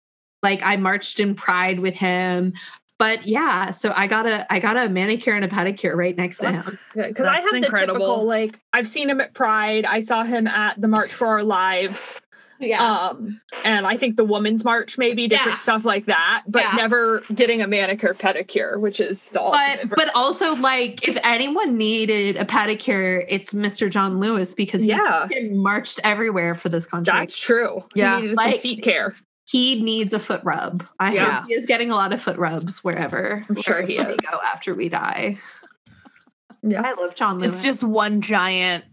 [0.43, 2.55] like I marched in pride with him.
[2.99, 6.37] But yeah, so I got a I got a manicure and a pedicure right next
[6.39, 6.79] to That's him.
[6.95, 9.85] because I That's have the typical like I've seen him at Pride.
[9.87, 12.21] I saw him at the March for Our Lives.
[12.61, 15.63] Um, and I think the Women's March, maybe different Yeah.
[15.63, 16.73] stuff like that, but Yeah.
[16.77, 19.97] never getting a manicure pedicure, which is the but ultimate.
[19.97, 23.91] but also like if anyone needed a pedicure, it's Mr.
[23.91, 25.27] John Lewis because he Yeah.
[25.51, 27.13] marched everywhere for this country.
[27.13, 27.85] that's true.
[27.95, 28.21] Yeah.
[28.21, 29.17] he Like- some feet care.
[29.45, 30.85] he needs a foot rub.
[31.01, 31.41] I Yeah.
[31.41, 33.43] hope he is getting a lot of foot rubs wherever.
[33.49, 34.31] I'm sure he wherever we is.
[34.31, 35.37] go after we die.
[36.63, 36.83] Yeah.
[36.83, 37.57] I love John Lewis.
[37.57, 38.85] It's just one giant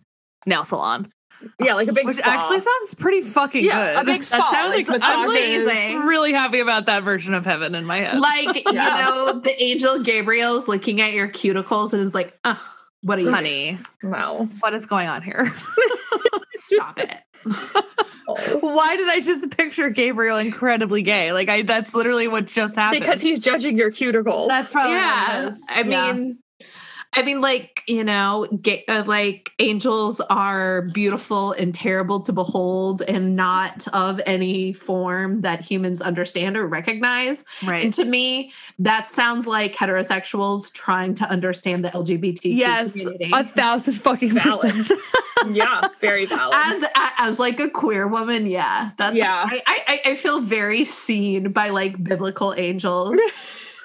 [0.48, 1.12] nail salon,
[1.60, 2.30] Yeah, like a big which spa.
[2.32, 4.02] actually sounds pretty fucking yeah, good.
[4.02, 5.66] a big That sounds like massages.
[5.66, 5.98] amazing.
[6.02, 8.20] I'm really happy about that version of heaven in my head.
[8.20, 9.10] like Yeah.
[9.10, 12.62] you know the angel Gabriel's looking at your cuticles and is like, oh,
[13.04, 13.32] what are you?
[13.32, 14.50] honey, No.
[14.60, 15.52] what is going on here?
[16.54, 17.16] Stop it.
[18.62, 21.32] Why did I just picture Gabriel incredibly gay?
[21.34, 23.02] Like I that's literally what just happened.
[23.02, 24.48] Because he's judging your cuticles.
[24.50, 26.14] that's probably what it yeah i Yeah.
[26.14, 26.40] mean
[27.14, 33.02] i mean like you know ga- uh, like angels are beautiful and terrible to behold
[33.08, 37.84] and not of any form that humans understand or recognize right.
[37.84, 43.44] and to me that sounds like heterosexuals trying to understand the lgbt yes, community a
[43.44, 44.86] thousand fucking Valid.
[44.86, 45.02] percent.
[45.52, 46.54] yeah, very valid.
[46.54, 46.84] as
[47.18, 49.46] as like a queer woman yeah that's Yeah.
[49.48, 53.18] I, I i feel very seen by like biblical angels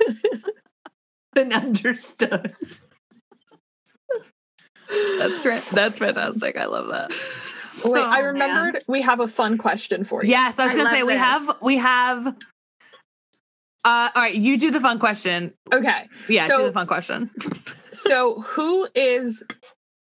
[1.37, 2.55] and understood
[5.19, 5.63] That's great.
[5.73, 6.57] That's fantastic.
[6.57, 7.11] I love that.
[7.85, 8.25] Wait, Oh, I man.
[8.25, 10.31] remembered we have a fun question for you.
[10.31, 12.27] Yes, I was I gonna love say we have we have.
[13.87, 15.53] Uh, all right, you do the fun question.
[15.73, 16.09] Okay.
[16.29, 17.31] Yeah, So- do the fun question.
[17.93, 19.45] So who is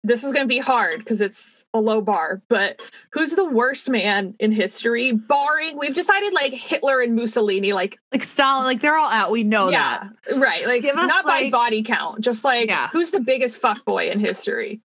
[0.05, 2.81] this is going to be hard because it's a low bar, but
[3.13, 8.23] who's the worst man in history barring we've decided like Hitler and Mussolini like Like
[8.23, 9.33] Stalin, like they're all out.
[9.33, 10.37] We know yeah, that.
[10.39, 12.87] right, like Give us, not by body count, just like Yeah.
[12.93, 14.81] who's the biggest fuck boy in history?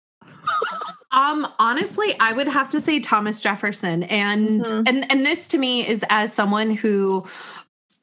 [1.11, 4.83] Um, honestly, I would have to say Thomas Jefferson, and Mhm.
[4.87, 7.27] and and this to me is as someone who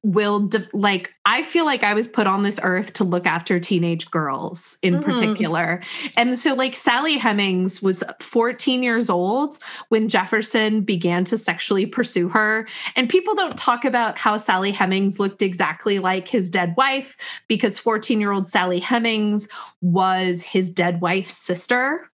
[0.04, 3.58] will de- like I feel like I was put on this earth to look after
[3.58, 5.04] teenage girls in Mhm.
[5.04, 5.82] particular.
[6.16, 12.28] And so like Sally Hemings was 14 years old when Jefferson began to sexually pursue
[12.28, 12.68] her.
[12.94, 17.16] And people don't talk about how Sally Hemings looked exactly like his dead wife
[17.48, 19.48] because 14-year-old Sally Hemings
[19.82, 22.08] was his dead wife's sister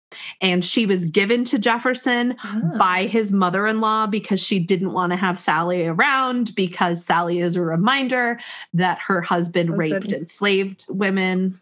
[0.41, 2.35] and she was given to Jefferson
[2.77, 3.07] by ah.
[3.07, 7.55] his mother in law because she didn't want to have Sally around because Sally is
[7.55, 8.39] a reminder
[8.73, 9.93] that her husband, Husband.
[9.93, 11.59] raped enslaved women,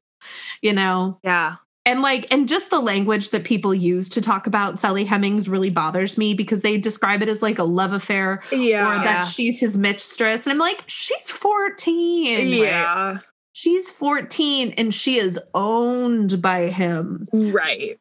[0.61, 1.19] you know.
[1.23, 1.55] Yeah.
[1.85, 5.71] And like, and just the language that people use to talk about Sally Hemings really
[5.71, 9.59] bothers me because they describe it as like a love affair yeah, or that she's
[9.59, 10.45] his mistress.
[10.45, 12.49] And I'm like, she's 14.
[12.49, 13.19] yeah,
[13.53, 17.25] She's 14 and she is owned by him.
[17.33, 17.99] right.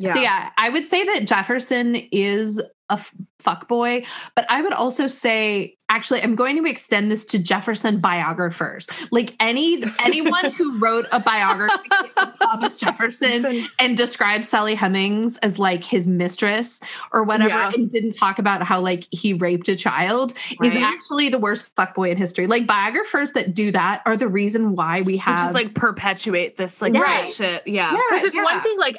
[0.00, 0.14] Yeah.
[0.14, 4.02] So yeah, I would say that Jefferson is a f- fuck boy,
[4.34, 8.88] but I would also say actually I'm going to extend this to Jefferson biographers.
[9.12, 15.58] Like any anyone who wrote a biography of Thomas Jefferson and described Sally Hemings as
[15.58, 16.80] like his mistress
[17.12, 17.70] or whatever Yeah.
[17.74, 20.32] and didn't talk about how like he raped a child
[20.62, 22.46] is actually the worst fuckboy in history.
[22.48, 26.56] Like biographers that do that are the reason why we Which have is like perpetuate
[26.56, 27.24] this like Right.
[27.24, 27.66] bullshit.
[27.68, 27.92] Yeah.
[27.92, 28.00] Yeah.
[28.10, 28.42] because it's yeah.
[28.42, 28.96] one thing like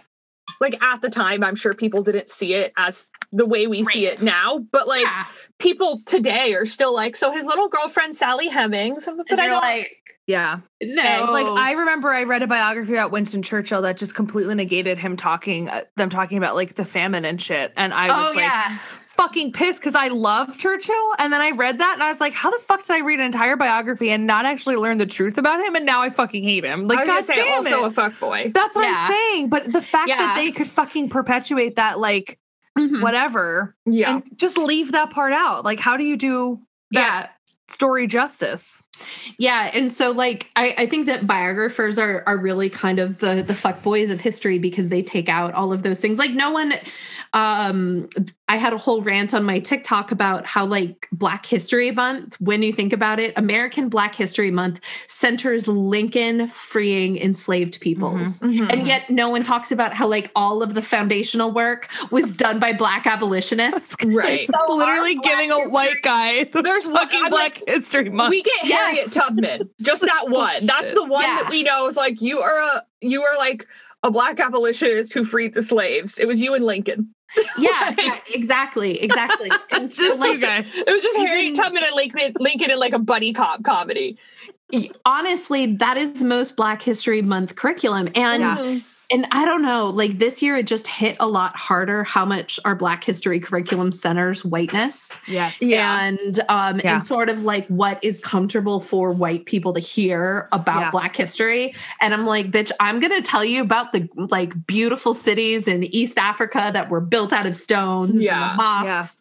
[0.62, 4.06] like at the time i'm sure people didn't see it as the way we see
[4.06, 5.26] it now but like Yeah.
[5.60, 9.52] people today are still like so his little girlfriend sally hemings but And i you're
[9.54, 9.98] don't like
[10.28, 10.60] Yeah.
[10.82, 14.98] no Like I remember I read a biography about Winston Churchill that just completely negated
[14.98, 18.36] him talking uh, them talking about like the famine and shit and I was oh
[18.36, 18.78] like yeah
[19.22, 22.34] fucking pissed cuz I love Churchill and then I read that and I was like
[22.34, 25.38] how the fuck did I read an entire biography and not actually learn the truth
[25.38, 26.88] about him and now I fucking hate him.
[26.88, 27.88] Like I was god gonna say damn also it.
[27.88, 28.94] a fuck boy That's what Yeah.
[28.98, 30.18] I'm saying, but the fact Yeah.
[30.18, 32.38] that they could fucking perpetuate that like
[32.78, 33.02] Mhm.
[33.02, 35.64] whatever yeah and just leave that part out.
[35.66, 36.60] Like how do you do
[36.90, 37.32] yeah that
[37.68, 38.82] story justice?
[39.40, 43.44] Yeah, and so like I, I think that biographers are are really kind of the
[43.46, 46.20] the fuck boys of history because they take out all of those things.
[46.20, 46.74] Like no one
[47.34, 48.08] um
[48.52, 52.62] I had a whole rant on my TikTok about how like Black History Month, when
[52.64, 58.42] you think about it, American Black History Month centers Lincoln freeing enslaved peoples.
[58.42, 58.70] Mhm.
[58.70, 62.60] And yet no one talks about how like all of the foundational work was done
[62.60, 63.96] by black abolitionists.
[64.06, 68.10] right So literally our Black giving a white guy the there's fucking Black like, History
[68.10, 68.32] Month.
[68.32, 70.66] we get Harriet Tubman, just that one.
[70.66, 71.44] That's the one Yeah.
[71.44, 73.66] that we know is like you are a you are like
[74.04, 76.20] a black abolitionist who freed the slaves.
[76.20, 77.14] It was you and Lincoln.
[77.58, 79.50] Yeah, yeah, exactly, exactly.
[79.72, 80.66] And so just like you guys.
[80.74, 84.18] It was just Even- Harriet Tubman and Lincoln, Lincoln in like a buddy cop comedy.
[85.06, 88.80] honestly that is most black history month curriculum and Yeah.
[89.12, 92.60] And i don't know like this year it just hit a lot harder how much
[92.66, 95.62] our black history curriculum centers whiteness Yes.
[95.62, 96.06] Yeah.
[96.06, 96.96] and um Yeah.
[96.96, 100.92] and sort of like what is comfortable for white people to hear about Yeah.
[100.92, 105.68] black history and i'm like bitch i'm gonna tell you about the like beautiful cities
[105.68, 108.52] in east africa that were built out of stones and Yeah.
[108.56, 109.21] the mosques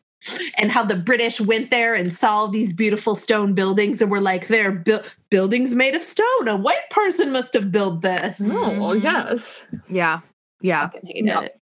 [0.58, 4.46] and how the British went there and saw these beautiful stone buildings and were like,
[4.48, 5.00] they're bu-
[5.30, 6.48] buildings made of stone.
[6.48, 8.40] A white person must have built this.
[8.52, 9.02] Oh Mhm.
[9.02, 9.66] yes.
[9.88, 10.20] Yeah.
[10.60, 10.90] Yeah.
[11.04, 11.40] Hate Yeah.
[11.42, 11.58] it.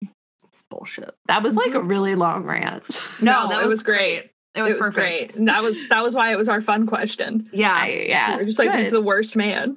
[0.48, 1.14] It's bullshit.
[1.26, 2.84] That was like a really long rant.
[3.20, 4.30] No, it was great.
[4.54, 5.36] It was, It was great.
[5.36, 7.48] And that was that was why it was our fun question.
[7.52, 7.86] Yeah.
[7.86, 8.80] Yeah, We're just like good.
[8.80, 9.76] who's the worst man?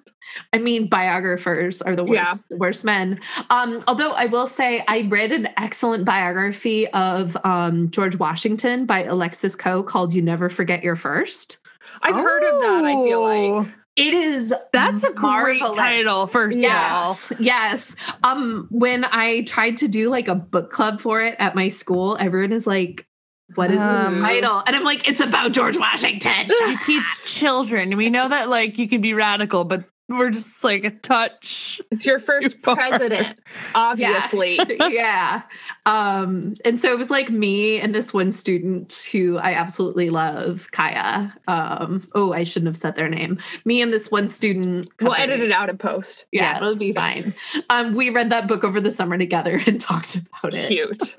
[0.53, 2.57] I mean, biographers are the worst, Yeah.
[2.57, 3.19] worst men.
[3.49, 9.03] Um, although I will say, I read an excellent biography of um, George Washington by
[9.03, 11.57] Alexis Coe called "You Never Forget Your First.
[12.01, 12.83] I've heard of that.
[12.85, 16.69] I feel like Oh, It is that's a great title, first of all.
[16.69, 17.95] Yes, yes.
[18.23, 22.15] Um, when I tried to do like a book club for it at my school,
[22.19, 23.07] everyone is like,
[23.55, 27.95] "What is Um, the title?" And I'm like, "It's about George Washington." You teach children.
[27.97, 31.81] We know that like you can be radical, but we're just like a touch.
[31.91, 32.75] it's your first You are.
[32.77, 33.39] president,
[33.75, 34.57] obviously.
[34.89, 35.41] yeah.
[35.85, 40.69] Um, and so it was like me and this one student who I absolutely love,
[40.71, 41.33] Kaya.
[41.49, 43.37] Um, oh, I shouldn't have said their name.
[43.65, 44.89] Me and this one student.
[45.01, 46.25] We'll edit it out in post.
[46.31, 46.61] Yeah, Yes.
[46.61, 47.33] it'll be fine.
[47.69, 50.67] Um, we read that book over the summer together and talked about it.
[50.67, 51.15] Cute.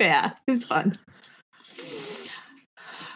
[0.00, 0.94] Yeah, it was fun.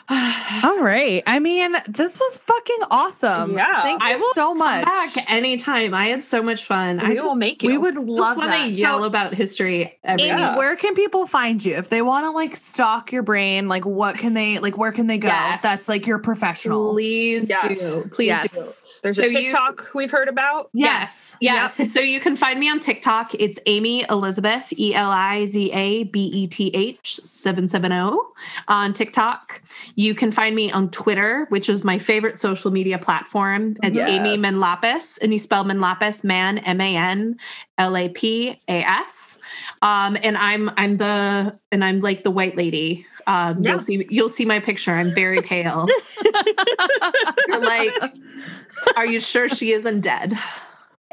[0.64, 1.22] All right.
[1.26, 3.54] I mean, this was fucking awesome.
[3.56, 3.82] Yeah.
[3.82, 4.84] Thank you I will so much.
[4.84, 5.94] Back anytime.
[5.94, 7.00] I had so much fun.
[7.00, 7.70] I we just, will make you.
[7.70, 8.64] We would love want that.
[8.66, 10.56] to yell So, about history every Amy, Yeah.
[10.56, 13.68] where can people find you if they want to like stalk your brain?
[13.68, 14.76] Like, what can they like?
[14.76, 15.28] Where can they go?
[15.28, 15.62] Yes.
[15.62, 16.92] That's like your professional.
[16.92, 17.92] Please Yes.
[17.92, 18.08] do.
[18.12, 18.86] Please Yes.
[19.02, 20.70] There's So a you- TikTok we've heard about.
[20.72, 21.36] Yes.
[21.40, 21.92] Yes.
[21.92, 23.34] so you can find me on TikTok.
[23.34, 28.16] It's Amy Elizabeth, E L I Z A B E T H 770
[28.68, 29.60] on TikTok.
[29.96, 33.76] You can find me on Twitter, which is my favorite social media platform.
[33.82, 37.36] It's Amy Manlapas, and you spell Manlapas, man, M A N
[37.78, 39.38] L A P A S.
[39.82, 43.06] Um, and I'm I'm the and I'm like the white lady.
[43.26, 43.72] Um, Yeah.
[43.72, 44.92] You'll see you'll see my picture.
[44.92, 45.86] I'm very pale.
[47.48, 47.92] You're like,
[48.96, 50.36] are you sure she isn't dead?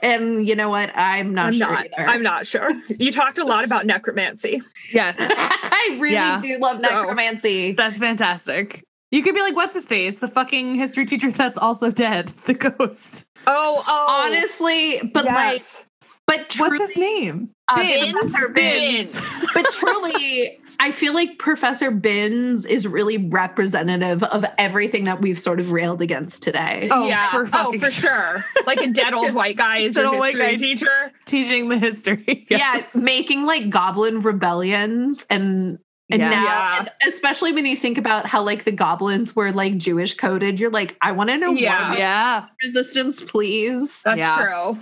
[0.02, 0.92] And you know what?
[0.98, 1.88] I'm not I'm sure not.
[1.98, 2.10] either.
[2.10, 2.72] I'm not sure.
[2.90, 4.62] You talked a lot about necromancy.
[4.94, 5.18] Yes.
[5.22, 6.40] I really Yeah.
[6.42, 7.74] do love So- necromancy.
[7.74, 8.84] That's fantastic.
[9.12, 10.22] You could be like, what's his face?
[10.22, 12.30] The fucking history teacher that's also dead.
[12.46, 13.26] The ghost.
[13.46, 14.06] Oh, oh.
[14.26, 15.86] Honestly, but yes.
[16.28, 17.50] Like, but truly, What's his name?
[17.70, 18.12] uh, Binns.
[18.14, 19.20] Professor Binns.
[19.20, 19.46] Binns.
[19.54, 25.60] but truly, I feel like Professor Binns is really representative of everything that we've sort
[25.60, 26.88] of railed against today.
[26.92, 27.30] Oh, yeah.
[27.32, 28.46] for oh, for sure.
[28.66, 30.58] Like a dead old white guy is Dead your old white history guy.
[30.58, 31.12] teacher.
[31.26, 32.46] Teaching the history.
[32.50, 35.78] yeah, making like goblin rebellions and
[36.10, 36.30] And Yeah.
[36.30, 36.90] now, Yeah.
[37.08, 40.98] especially when you think about how like the goblins were like Jewish coded, you're like,
[41.02, 41.90] I want to know Yeah.
[41.90, 42.46] more Yeah.
[42.64, 44.02] resistance, please.
[44.04, 44.36] That's Yeah.
[44.38, 44.80] true.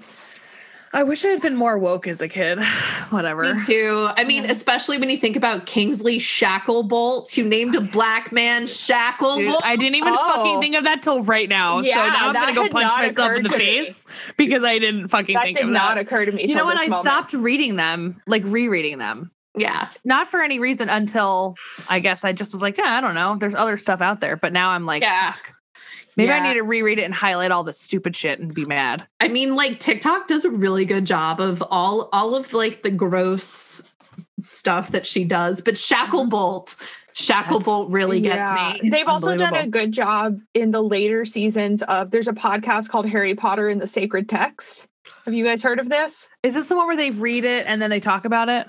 [0.92, 2.60] I wish I had been more woke as a kid.
[3.10, 3.54] Whatever.
[3.54, 4.08] Me too.
[4.18, 9.38] I mean, especially when you think about Kingsley Shacklebolt, who named a black man Shacklebolt.
[9.38, 10.36] Dude, I didn't even Oh.
[10.36, 11.82] fucking think of that till right now.
[11.82, 13.64] Yeah, so now I'm gonna go punch myself in the to me.
[13.86, 14.06] face
[14.38, 16.02] because I didn't fucking think of That think did of not that.
[16.02, 16.42] occur to me.
[16.44, 17.04] You know till when I moment.
[17.06, 19.90] stopped reading them, like rereading them, yeah.
[20.04, 21.56] not for any reason until
[21.88, 23.36] I guess I just was like, yeah, I don't know.
[23.40, 25.34] There's other stuff out there, but now I'm like, Yeah.
[26.20, 29.08] Maybe I need to reread it and highlight all the stupid shit and be mad.
[29.20, 32.92] I mean, like TikTok does a really good job of all all of like the
[32.92, 33.92] gross
[34.42, 36.86] stuff that she does, but Shacklebolt, mm-hmm.
[37.14, 38.76] Shacklebolt really gets Yeah.
[38.82, 38.90] me.
[38.90, 43.10] They've also done a good job in the later seasons of there's a podcast called
[43.10, 44.88] Harry Potter and the Sacred Text.
[45.26, 46.30] Have you guys heard of this?
[46.44, 48.68] Is this the one where they read it and then they talk about it?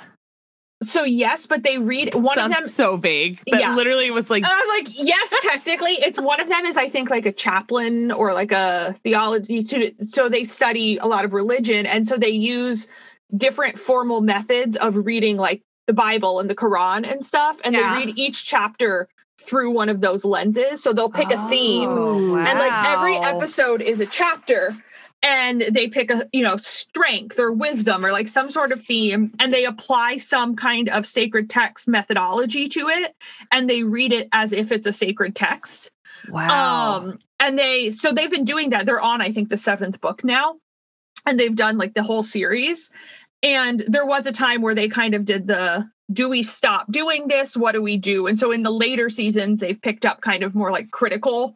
[0.82, 3.40] So yes, but they read one Sounds of them so vague.
[3.50, 3.74] That Yeah.
[3.74, 7.26] literally was like, I'm like, yes, technically, it's one of them is I think like
[7.26, 10.08] a chaplain or like a theology student.
[10.08, 12.88] So they study a lot of religion, and so they use
[13.36, 17.94] different formal methods of reading like the Bible and the Quran and stuff, and Yeah.
[17.98, 19.08] they read each chapter
[19.38, 20.82] through one of those lenses.
[20.82, 24.76] So they'll pick a theme, Oh, and like every episode is a chapter.
[25.22, 29.30] And they pick a, you know, strength or wisdom or like some sort of theme,
[29.38, 33.14] and they apply some kind of sacred text methodology to it
[33.52, 35.90] and they read it as if it's a sacred text.
[36.28, 36.96] Wow.
[36.96, 38.86] Um, and they so they've been doing that.
[38.86, 40.56] They're on, I think, the seventh book now,
[41.26, 42.90] and they've done like the whole series.
[43.42, 47.28] And there was a time where they kind of did the do we stop doing
[47.28, 47.56] this?
[47.56, 48.26] What do we do?
[48.26, 51.54] And so in the later seasons, they've picked up kind of more like critical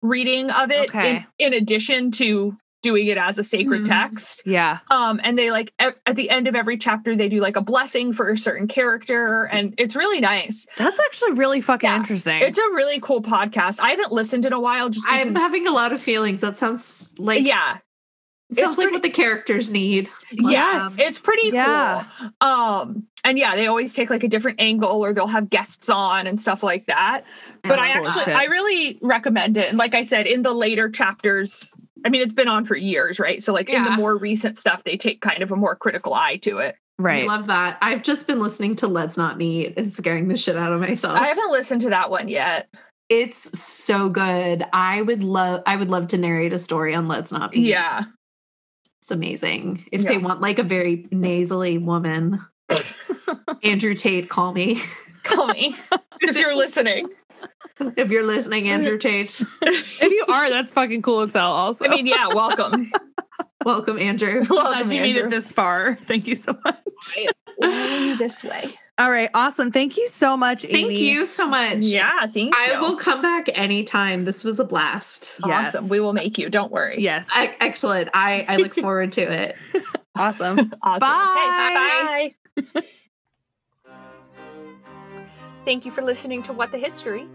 [0.00, 3.88] reading of it in, in addition to doing it as a sacred Mhm.
[3.88, 4.78] text yeah.
[4.90, 7.60] um and they like at, at the end of every chapter they do like a
[7.62, 11.96] blessing for a certain character and it's really nice That's actually really fucking Yeah.
[11.96, 12.42] interesting.
[12.42, 15.72] it's a really cool podcast i haven't listened in a while just I'm having a
[15.72, 16.40] lot of feelings.
[16.42, 17.78] That sounds like yeah
[18.52, 20.08] sounds it's like pretty- what the characters need.
[20.30, 22.04] yes it's pretty Yeah.
[22.20, 25.88] cool um and yeah they always take like a different angle or they'll have guests
[25.88, 27.22] on and stuff like that
[27.64, 28.36] but i actually shit.
[28.36, 31.74] i really recommend it and like i said in the later chapters
[32.06, 34.84] i mean it's been on for years right so like in the more recent stuff
[34.84, 37.24] they take kind of a more critical eye to it right.
[37.24, 37.76] I love that.
[37.82, 41.18] I've just been listening to Let's Not Meet and scaring the shit out of myself.
[41.18, 42.68] i haven't listened to that one yet
[43.08, 44.64] it's so good.
[44.72, 47.66] I would love I would love to narrate a story on Let's Not Meet.
[47.68, 48.02] yeah
[49.00, 49.84] It's amazing.
[49.92, 52.44] If they want like a very nasally woman,
[53.62, 54.80] Andrew Tate, call me.
[55.22, 55.76] call me
[56.20, 57.08] if you're listening
[57.96, 59.42] if you're listening, Andrew Tate.
[59.62, 61.52] if you are, that's fucking cool as hell.
[61.52, 62.90] Also, I mean, yeah, welcome.
[63.64, 64.44] Welcome, Andrew.
[64.44, 65.96] glad welcome, you made it this far.
[66.02, 66.76] Thank you so much.
[68.16, 68.70] this way.
[68.96, 69.72] All right, awesome.
[69.72, 70.72] Thank you so much, Amy.
[70.72, 71.78] Thank you so much.
[71.78, 72.52] Yeah, thank you.
[72.54, 74.24] I will come back anytime.
[74.24, 75.40] This was a blast.
[75.44, 75.74] Yes.
[75.74, 75.88] Awesome.
[75.88, 76.48] We will make you.
[76.48, 77.00] Don't worry.
[77.00, 77.28] Yes.
[77.36, 78.10] E- excellent.
[78.14, 79.56] I, I look forward to it.
[80.16, 80.72] awesome.
[80.82, 81.00] Awesome.
[81.00, 82.34] Bye.
[82.56, 82.82] Okay, bye.
[85.64, 87.26] Thank you for listening to What the History.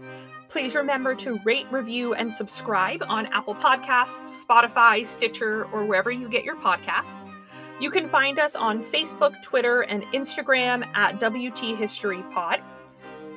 [0.52, 6.28] Please remember to rate, review, and subscribe on Apple Podcasts, Spotify, Stitcher, or wherever you
[6.28, 7.38] get your podcasts.
[7.80, 12.60] You can find us on Facebook, Twitter, and Instagram at WT History Pod.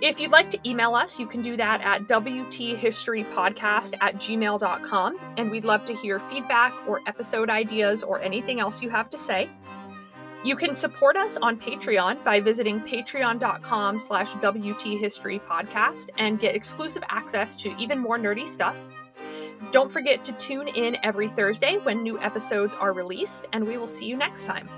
[0.01, 5.49] If you'd like to email us, you can do that at WTHistoryPodcast at gmail.com, and
[5.49, 9.49] we'd love to hear feedback or episode ideas or anything else you have to say.
[10.46, 17.56] You can support us on Patreon by visiting patreon.com slash WTHistoryPodcast and get exclusive access
[17.56, 18.91] to even more nerdy stuff.
[19.72, 23.88] Don't forget to tune in every Thursday when new episodes are released, and we will
[23.88, 24.70] see you next time.